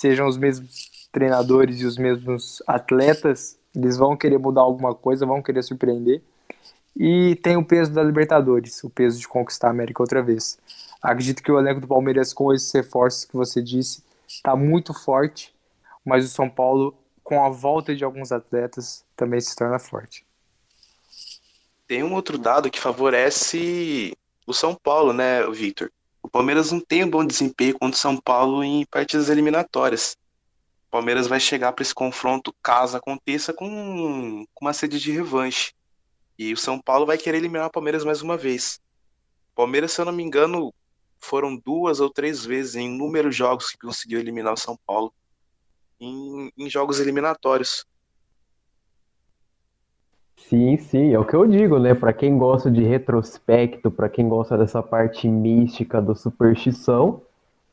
sejam 0.00 0.26
os 0.26 0.38
mesmos 0.38 0.90
treinadores 1.12 1.80
e 1.80 1.84
os 1.84 1.98
mesmos 1.98 2.62
atletas, 2.66 3.58
eles 3.76 3.98
vão 3.98 4.16
querer 4.16 4.38
mudar 4.38 4.62
alguma 4.62 4.94
coisa, 4.94 5.26
vão 5.26 5.42
querer 5.42 5.62
surpreender. 5.62 6.22
E 6.96 7.36
tem 7.42 7.58
o 7.58 7.64
peso 7.64 7.92
da 7.92 8.02
Libertadores, 8.02 8.82
o 8.82 8.88
peso 8.88 9.20
de 9.20 9.28
conquistar 9.28 9.68
a 9.68 9.70
América 9.70 10.02
outra 10.02 10.22
vez. 10.22 10.58
Acredito 11.02 11.42
que 11.42 11.52
o 11.52 11.58
elenco 11.58 11.80
do 11.80 11.86
Palmeiras, 11.86 12.32
com 12.32 12.52
esses 12.52 12.72
reforços 12.72 13.26
que 13.26 13.36
você 13.36 13.62
disse, 13.62 14.02
está 14.26 14.56
muito 14.56 14.94
forte, 14.94 15.54
mas 16.02 16.24
o 16.24 16.28
São 16.28 16.48
Paulo, 16.48 16.94
com 17.22 17.44
a 17.44 17.50
volta 17.50 17.94
de 17.94 18.02
alguns 18.02 18.32
atletas, 18.32 19.04
também 19.14 19.40
se 19.40 19.54
torna 19.54 19.78
forte. 19.78 20.24
Tem 21.86 22.02
um 22.02 22.14
outro 22.14 22.38
dado 22.38 22.70
que 22.70 22.80
favorece 22.80 24.16
o 24.46 24.54
São 24.54 24.74
Paulo, 24.74 25.12
né, 25.12 25.46
Victor? 25.50 25.92
O 26.30 26.38
Palmeiras 26.38 26.70
não 26.70 26.78
tem 26.78 27.02
um 27.02 27.10
bom 27.10 27.26
desempenho 27.26 27.76
contra 27.76 27.96
o 27.96 28.00
São 28.00 28.16
Paulo 28.16 28.62
em 28.62 28.86
partidas 28.86 29.28
eliminatórias. 29.28 30.16
Palmeiras 30.88 31.26
vai 31.26 31.40
chegar 31.40 31.72
para 31.72 31.82
esse 31.82 31.92
confronto, 31.92 32.54
caso 32.62 32.96
aconteça, 32.96 33.52
com, 33.52 34.46
com 34.54 34.64
uma 34.64 34.72
sede 34.72 35.00
de 35.00 35.10
revanche. 35.10 35.72
E 36.38 36.52
o 36.52 36.56
São 36.56 36.80
Paulo 36.80 37.04
vai 37.04 37.18
querer 37.18 37.38
eliminar 37.38 37.66
o 37.66 37.70
Palmeiras 37.72 38.04
mais 38.04 38.22
uma 38.22 38.36
vez. 38.36 38.78
O 39.50 39.56
Palmeiras, 39.56 39.90
se 39.90 40.00
eu 40.00 40.04
não 40.04 40.12
me 40.12 40.22
engano, 40.22 40.72
foram 41.18 41.56
duas 41.56 41.98
ou 41.98 42.08
três 42.08 42.46
vezes 42.46 42.76
em 42.76 42.94
inúmeros 42.94 43.34
jogos 43.34 43.68
que 43.72 43.78
conseguiu 43.78 44.20
eliminar 44.20 44.52
o 44.52 44.56
São 44.56 44.78
Paulo 44.86 45.12
em, 45.98 46.52
em 46.56 46.70
jogos 46.70 47.00
eliminatórios. 47.00 47.84
Sim, 50.48 50.76
sim, 50.78 51.12
é 51.14 51.18
o 51.18 51.24
que 51.24 51.34
eu 51.34 51.46
digo, 51.46 51.78
né? 51.78 51.94
Para 51.94 52.12
quem 52.12 52.36
gosta 52.36 52.70
de 52.70 52.82
retrospecto, 52.82 53.90
para 53.90 54.08
quem 54.08 54.28
gosta 54.28 54.58
dessa 54.58 54.82
parte 54.82 55.28
mística 55.28 56.02
do 56.02 56.14
superstição, 56.16 57.22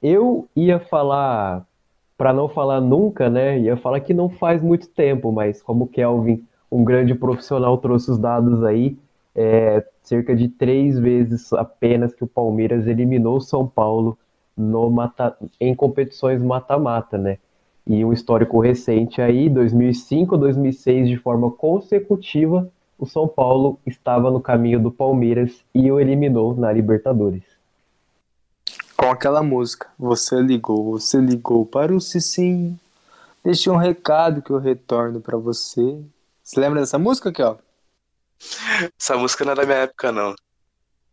eu 0.02 0.48
ia 0.56 0.80
falar 0.80 1.66
para 2.18 2.34
não 2.34 2.48
falar 2.50 2.82
nunca, 2.82 3.30
né? 3.30 3.60
Ia 3.60 3.78
falar 3.78 4.00
que 4.02 4.14
não 4.14 4.30
faz 4.30 4.62
muito 4.62 4.88
tempo, 4.90 5.32
mas 5.32 5.62
como 5.62 5.88
Kelvin, 5.88 6.46
um 6.72 6.84
grande 6.84 7.16
profissional, 7.16 7.78
trouxe 7.80 8.12
os 8.12 8.18
dados 8.20 8.64
aí, 8.64 8.98
é, 9.36 9.84
cerca 10.04 10.36
de 10.36 10.48
três 10.48 11.00
vezes 11.00 11.54
apenas 11.54 12.14
que 12.14 12.24
o 12.24 12.28
Palmeiras 12.28 12.88
eliminou 12.88 13.38
o 13.38 13.42
São 13.42 13.68
Paulo 13.68 14.18
no 14.56 14.90
mata, 14.92 15.36
em 15.60 15.74
competições 15.76 16.42
mata-mata, 16.44 17.18
né? 17.18 17.38
E 17.88 18.04
um 18.04 18.12
histórico 18.12 18.60
recente 18.60 19.22
aí, 19.22 19.50
2005, 19.50 20.38
2006, 20.38 21.08
de 21.08 21.18
forma 21.18 21.50
consecutiva, 21.50 22.70
o 23.00 23.06
São 23.06 23.28
Paulo 23.28 23.80
estava 23.86 24.30
no 24.30 24.42
caminho 24.42 24.80
do 24.80 24.92
Palmeiras 24.92 25.64
e 25.74 25.92
o 25.92 26.00
eliminou 26.00 26.56
na 26.56 26.72
Libertadores 26.72 27.58
com 28.98 29.12
aquela 29.12 29.44
música. 29.44 29.88
Você 29.98 30.42
ligou, 30.42 31.00
você 31.00 31.20
ligou 31.20 31.66
para 31.66 31.96
o 31.96 32.02
Cicim. 32.02 32.78
Deixe 33.44 33.70
um 33.70 33.78
recado 33.78 34.42
que 34.42 34.50
eu 34.50 34.58
retorno 34.58 35.22
para 35.22 35.38
você. 35.38 36.04
Você 36.44 36.60
lembra 36.60 36.82
dessa 36.82 36.98
música 36.98 37.30
aqui, 37.30 37.42
ó? 37.42 37.56
Essa 39.00 39.16
música 39.16 39.46
não 39.46 39.54
é 39.54 39.56
da 39.56 39.66
minha 39.66 39.78
época, 39.78 40.12
não. 40.12 40.36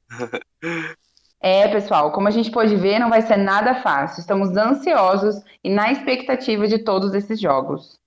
É, 1.46 1.68
pessoal, 1.68 2.10
como 2.10 2.26
a 2.26 2.30
gente 2.30 2.50
pode 2.50 2.74
ver, 2.74 2.98
não 2.98 3.10
vai 3.10 3.20
ser 3.20 3.36
nada 3.36 3.74
fácil. 3.82 4.18
Estamos 4.18 4.56
ansiosos 4.56 5.42
e 5.62 5.68
na 5.68 5.92
expectativa 5.92 6.66
de 6.66 6.78
todos 6.78 7.12
esses 7.12 7.38
jogos. 7.38 8.00